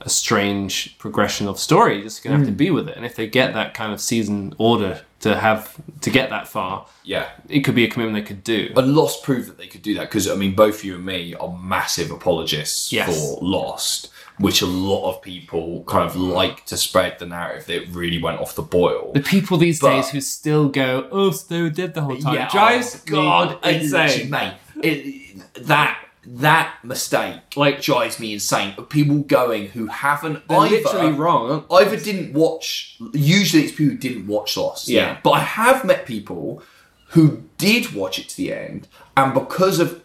[0.00, 1.94] a strange progression of story.
[1.94, 2.56] You're just going to have to hmm.
[2.56, 2.96] be with it.
[2.96, 6.86] And if they get that kind of season order to have to get that far,
[7.04, 8.72] Yeah, it could be a commitment they could do.
[8.76, 11.34] and Lost proved that they could do that because I mean, both you and me
[11.34, 13.08] are massive apologists Yes.
[13.08, 17.82] for Lost, which a lot of people kind of like to spread the narrative that
[17.82, 19.12] it really went off the boil.
[19.14, 22.16] The people these But- days who still go, "Oh, so they were dead the whole
[22.16, 24.30] time," Yeah, drives oh, God, me it literally, insane.
[24.30, 24.54] mate.
[24.82, 28.74] It, that that mistake Like- drives me insane.
[28.78, 31.64] of People going who haven't They're either, literally wrong.
[31.70, 32.96] either didn't watch.
[33.12, 34.88] Usually, it's people who didn't watch Lost.
[34.88, 35.18] Yeah.
[35.22, 36.62] but I have met people
[37.08, 40.00] who did watch it to the end, and because of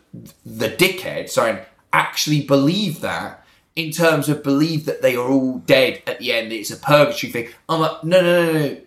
[0.45, 1.59] the dickhead, sorry,
[1.93, 3.43] actually believe that.
[3.75, 7.31] In terms of believe that they are all dead at the end, it's a purgatory
[7.31, 7.49] thing.
[7.69, 8.77] I'm like, no, no, no, no.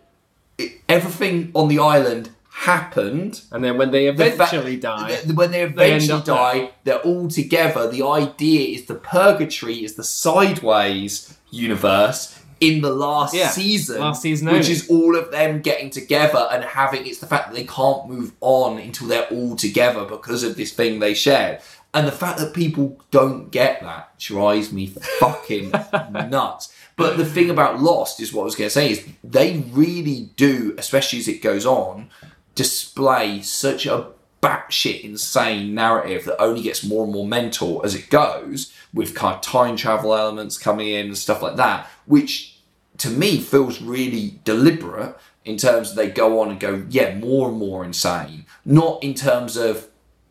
[0.89, 2.31] Everything on the island
[2.67, 6.37] happened And then when they the fa- eventually die, th- when they they eventually there.
[6.37, 7.91] die, they're all together.
[7.91, 14.21] The idea is the purgatory is the sideways universe in the last Yeah, season, last
[14.23, 17.07] season which is all of them getting together and having.
[17.07, 20.73] It's the fact that they can't move on until they're all together because of this
[20.73, 21.61] thing they shared.
[21.95, 24.87] And the fact that people don't get that drives me
[25.19, 25.71] fucking
[26.31, 26.73] nuts.
[26.97, 30.29] But the thing about Lost is what I was going to say is they really
[30.37, 32.11] do, especially as it goes on,
[32.55, 34.09] display such a
[34.43, 39.37] batshit insane narrative that only gets more and more mental as it goes, with kind
[39.37, 42.59] of time travel elements coming in and stuff like that, which
[42.99, 47.49] to me feels really deliberate in terms of they go on and go, yeah, more
[47.49, 48.47] and more insane.
[48.65, 49.89] Not in terms of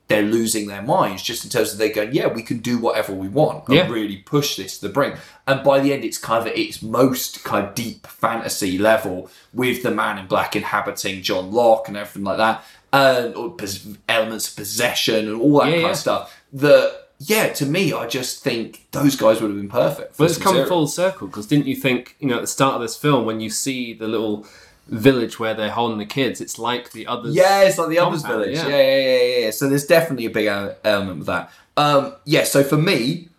[0.09, 3.13] they're losing their minds, just in terms of they're going, yeah, we can do whatever
[3.13, 3.87] we want and Yeah.
[3.87, 5.15] really push this to the brink.
[5.47, 9.29] And by the end, it's kind of at its most kind of deep fantasy level
[9.53, 13.85] with the man in black inhabiting John Locke and everything like that, um, and pos-
[14.09, 15.89] elements of possession and all that Yeah, kind yeah.
[15.91, 16.41] of stuff.
[16.53, 20.17] That yeah, to me, I just think those guys would have been perfect.
[20.17, 22.81] But it's come full circle because didn't you think, you know, at the start of
[22.81, 24.47] this film, when you see the little
[24.89, 27.35] village where they're holding the kids, it's like the others.
[27.35, 28.55] Yeah, it's like the others village.
[28.55, 28.67] yeah.
[28.67, 28.77] Yeah.
[28.77, 29.51] Yeah, yeah, yeah.
[29.51, 30.47] So there's definitely a big
[30.83, 31.51] element of that.
[31.77, 33.29] Um, yeah, so for me,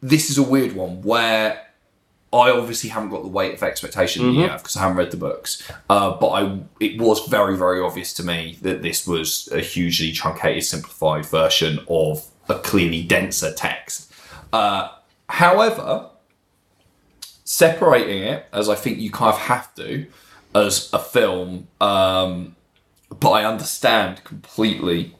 [0.00, 1.66] this is a weird one where
[2.32, 4.42] I obviously haven't got the weight of expectation Mm-hmm.
[4.48, 5.68] have because I haven't read the books.
[5.88, 10.12] Uh, but I, it was very, very obvious to me that this was a hugely
[10.12, 14.12] truncated, simplified version of a clearly denser text.
[14.52, 14.88] Uh,
[15.28, 16.06] however,
[17.44, 20.06] separating it as I think you kind of have to
[20.54, 22.56] as a film, um,
[23.08, 25.14] but I understand completely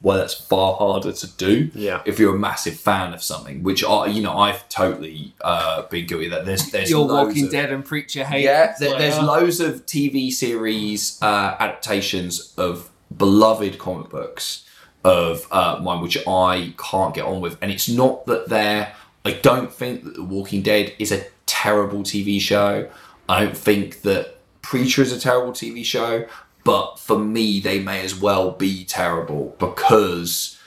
[0.00, 1.70] why that's far harder to do.
[1.74, 2.02] Yeah.
[2.04, 6.06] If you're a massive fan of something, which I, you know, I've totally uh, been
[6.06, 6.46] guilty of that.
[6.46, 8.44] There's, there's Your loads Walking of- Dead and Preacher hate.
[8.44, 9.24] yeah, there, like, there's oh.
[9.24, 14.64] loads of TV series uh, adaptations of beloved comic books
[15.04, 17.58] of uh, mine, which I can't get on with.
[17.60, 18.94] And it's not that they're.
[19.24, 22.88] I don't think that The Walking Dead is a terrible TV show.
[23.28, 26.26] I don't think that Preacher is a terrible TV show.
[26.64, 30.58] But for me, they may as well be terrible because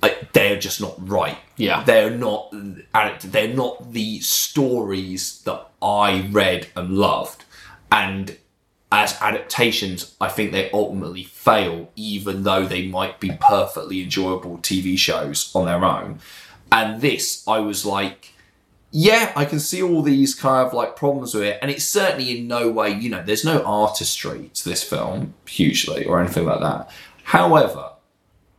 [0.00, 1.36] like, they're just not right.
[1.56, 1.84] Yeah.
[1.84, 2.52] they're not.
[3.22, 7.44] They're not the stories that I read and loved,
[7.90, 8.36] and
[8.90, 14.98] as adaptations, I think they ultimately fail, even though they might be perfectly enjoyable TV
[14.98, 16.18] shows on their own.
[16.70, 18.31] And this, I was like,
[18.94, 22.38] yeah, I can see all these kind of like problems with it, and it's certainly
[22.38, 26.60] in no way, you know, there's no artistry to this film hugely or anything like
[26.60, 26.90] that.
[27.24, 27.92] However,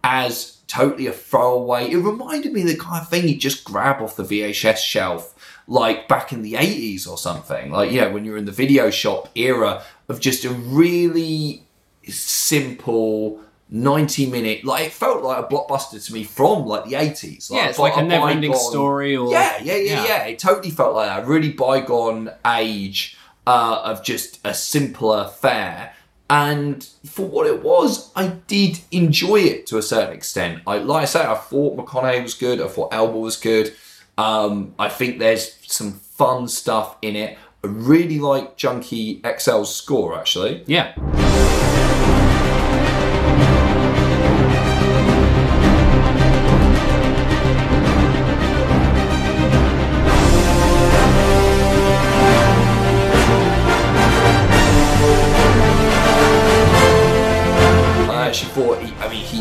[0.04, 4.02] as totally a throwaway, it reminded me of the kind of thing you just grab
[4.02, 5.36] off the VHS shelf,
[5.68, 7.72] like back in the 80s or something.
[7.72, 11.64] Like, you know, when you're in the video shop era of just a really
[12.08, 13.40] simple,
[13.76, 17.70] 90 minute like it felt like a blockbuster to me from like the 80s Yeah,
[17.70, 20.06] it's like a never-ending bygone- story or- yeah yeah yeah Yeah.
[20.06, 20.24] yeah.
[20.26, 21.26] It totally felt like that.
[21.28, 23.18] Really bygone age
[23.48, 25.94] uh, of just a simpler fare.
[26.30, 30.62] And for what it was i did enjoy it to a certain extent.
[30.68, 32.62] I like i say i thought mcconaughey was good.
[32.62, 33.74] I thought elba was good.
[34.20, 37.38] Um, i think there's some fun stuff in it.
[37.64, 40.64] I really like junkie xl's score actually.
[40.68, 40.94] Yeah.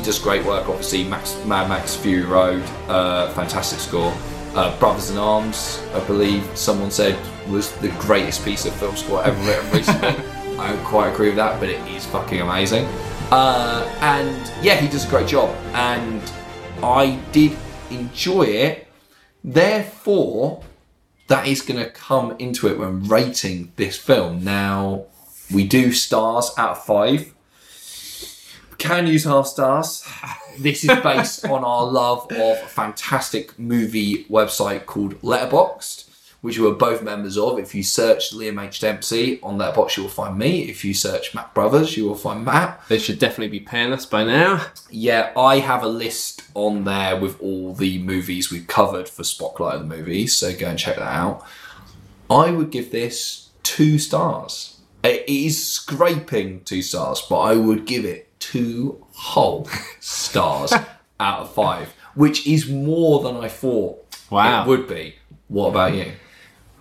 [0.03, 0.69] Does great work.
[0.69, 4.15] Obviously, Max, Mad Max Fury Road, uh, fantastic score.
[4.55, 7.19] Uh, Brothers in Arms, I believe someone said
[7.49, 10.09] was the greatest piece of film score ever written recently.
[10.59, 12.85] I don't quite agree with that, but it is fucking amazing.
[13.31, 16.23] Uh, and yeah, he does a great job, and
[16.83, 17.57] I did
[17.91, 18.89] enjoy it.
[19.43, 20.62] Therefore,
[21.29, 24.45] that is going to come into it when rating this film.
[24.45, 25.07] Now,
[25.53, 27.31] we do stars out of five
[28.82, 30.04] can use half stars.
[30.59, 36.10] This is based on our love of a fantastic movie website called Letterboxd,
[36.40, 37.60] which we're both members of.
[37.60, 38.80] If you search Liam H.
[38.80, 40.62] Dempsey on Letterboxd, you will find me.
[40.62, 42.82] If you search Matt Brothers, you will find Matt.
[42.88, 44.66] They should definitely be paying us by now.
[44.90, 49.76] Yeah, I have a list on there with all the movies we've covered for Spotlight
[49.76, 51.46] of the Movies, so go and check that out.
[52.28, 54.80] I would give this two stars.
[55.04, 59.69] It is scraping two stars, but I would give it two whole
[60.01, 60.73] stars
[61.20, 63.98] out of five, which is more than I thought
[64.31, 64.62] Wow.
[64.64, 65.14] it would be.
[65.48, 66.12] What about you?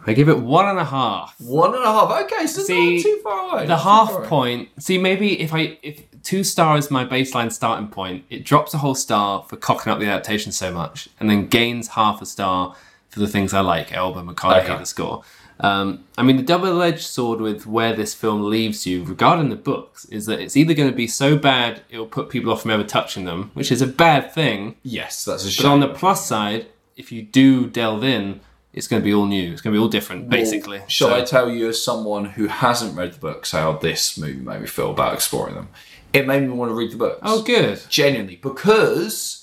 [0.08, 1.36] I give it one and a half.
[1.40, 2.24] One and a half.
[2.24, 3.68] Okay, so See, not too far away.
[3.68, 4.28] The half away.
[4.28, 4.70] point.
[4.80, 8.96] See, maybe if I if two stars my baseline starting point, it drops a whole
[8.96, 12.76] star for cocking up the adaptation so much, and then gains half a star
[13.10, 14.78] for the things I like, Elba, McConaughey, Okay.
[14.78, 15.24] the score.
[15.62, 20.06] Um, I mean, the double-edged sword with where this film leaves you regarding the books
[20.06, 22.84] is that it's either going to be so bad it'll put people off from ever
[22.84, 24.76] touching them, which is a bad thing.
[24.84, 26.66] Yes, that's a But on the plus side,
[26.98, 28.42] if you do delve in,
[28.74, 29.52] it's going to be all new.
[29.52, 30.80] It's going to be all different, basically.
[30.80, 34.18] Well, shall So- I tell you, as someone who hasn't read the books, how this
[34.18, 35.70] movie made me feel about exploring them?
[36.14, 37.20] It made me want to read the books.
[37.24, 37.82] Oh, good.
[37.90, 39.41] Genuinely, because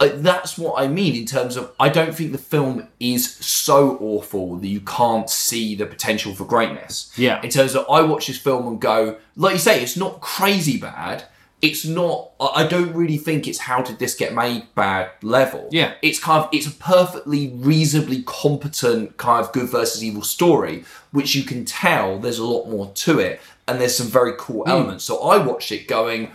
[0.00, 3.98] uh, that's what I mean in terms of I don't think the film is so
[4.00, 7.12] awful that you can't see the potential for greatness.
[7.16, 7.42] Yeah.
[7.42, 10.78] In terms of I watch this film and go, like you say, it's not crazy
[10.78, 11.24] bad.
[11.60, 12.32] It's not.
[12.40, 15.68] I don't really think it's how did this get made bad level.
[15.70, 15.94] Yeah.
[16.02, 21.34] It's kind of it's a perfectly reasonably competent kind of good versus evil story, which
[21.34, 25.04] you can tell there's a lot more to it, and there's some very cool elements.
[25.04, 26.32] So I watched it going,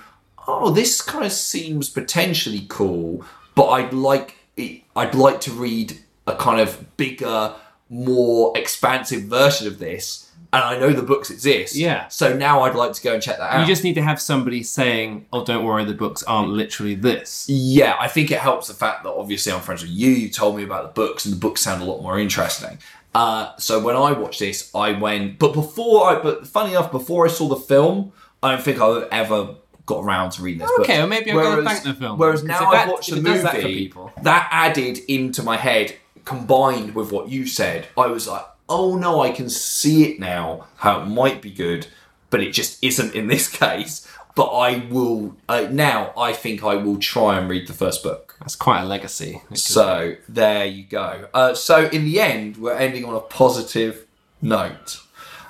[0.49, 3.23] oh, this kind of seems potentially cool,
[3.55, 7.53] but I'd like it, I'd like to read a kind of bigger,
[7.89, 10.25] more expansive version of this.
[10.51, 11.75] And I know the books exist.
[11.75, 12.07] Yeah.
[12.07, 13.61] So now I'd like to go and check that out.
[13.61, 17.45] You just need to have somebody saying, "Oh, don't worry, the books aren't literally this."
[17.47, 20.09] Yeah, I think it helps the fact that obviously I'm friends with you.
[20.09, 22.79] You told me about the books, and the books sound a lot more interesting.
[23.13, 25.37] Uh, so when I watched this, I went.
[25.37, 28.11] But before I, but funny enough, before I saw the film,
[28.41, 29.55] I don't think I would ever
[29.89, 30.71] got around to reading this.
[30.79, 30.97] Okay, book.
[30.99, 33.39] well, maybe I've got to thank the film, Whereas now I've that- watched the movie,
[33.41, 34.11] that people.
[34.21, 35.95] that added into my head,
[36.25, 40.67] combined with what you said, I was like, oh no, I can see it now
[40.77, 41.87] how it might be good,
[42.29, 44.07] but it just isn't in this case.
[44.35, 46.13] But I will uh, now.
[46.15, 48.37] I think I will try and read the first book.
[48.39, 49.41] That's quite a legacy.
[49.53, 51.27] So there you go.
[51.33, 54.05] Uh, so in the end, we're ending on a positive
[54.41, 55.01] note.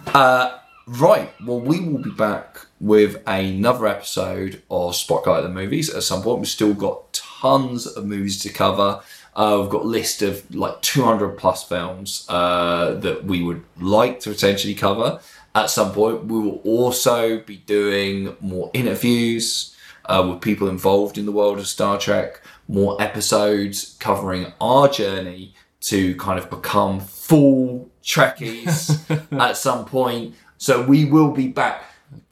[0.07, 0.57] Uh,
[0.87, 1.29] right.
[1.45, 6.39] Well, we will be back with another episode of Spotlight the Movies at some point.
[6.39, 9.01] We've still got tons of movies to cover.
[9.35, 14.19] Uh, we've got a list of like 200 plus films uh, that we would like
[14.21, 15.19] to potentially cover
[15.55, 16.25] at some point.
[16.25, 19.75] We will also be doing more interviews
[20.05, 25.53] uh, with people involved in the world of Star Trek, more episodes covering our journey
[25.81, 28.99] to kind of become full Trekkies
[29.39, 30.35] at some point.
[30.57, 31.83] So we will be back.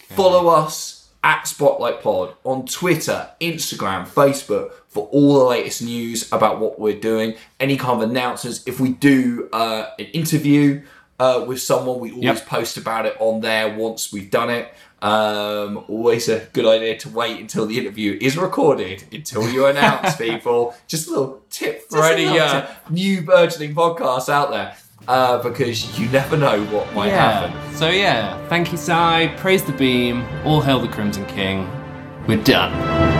[0.10, 6.60] Follow us at Spotlight Pod on Twitter, Instagram, Facebook for all the latest news about
[6.60, 7.36] what we're doing.
[7.60, 8.64] Any kind of announcements.
[8.66, 10.84] If we do uh, an interview
[11.20, 12.46] uh, with someone, we always Yep.
[12.46, 14.74] post about it on there once we've done it.
[15.02, 20.16] Um, always a good idea to wait until the interview is recorded until you announce
[20.18, 20.74] people.
[20.88, 24.76] Just a little tip for Just any uh, new burgeoning podcasts out there.
[25.08, 27.52] Uh, because you never know what might happen.
[27.52, 27.72] yeah.
[27.76, 29.34] So yeah, thank you, Sai.
[29.38, 30.26] Praise the beam.
[30.44, 31.70] All hail the Crimson King.
[32.28, 33.17] We're done.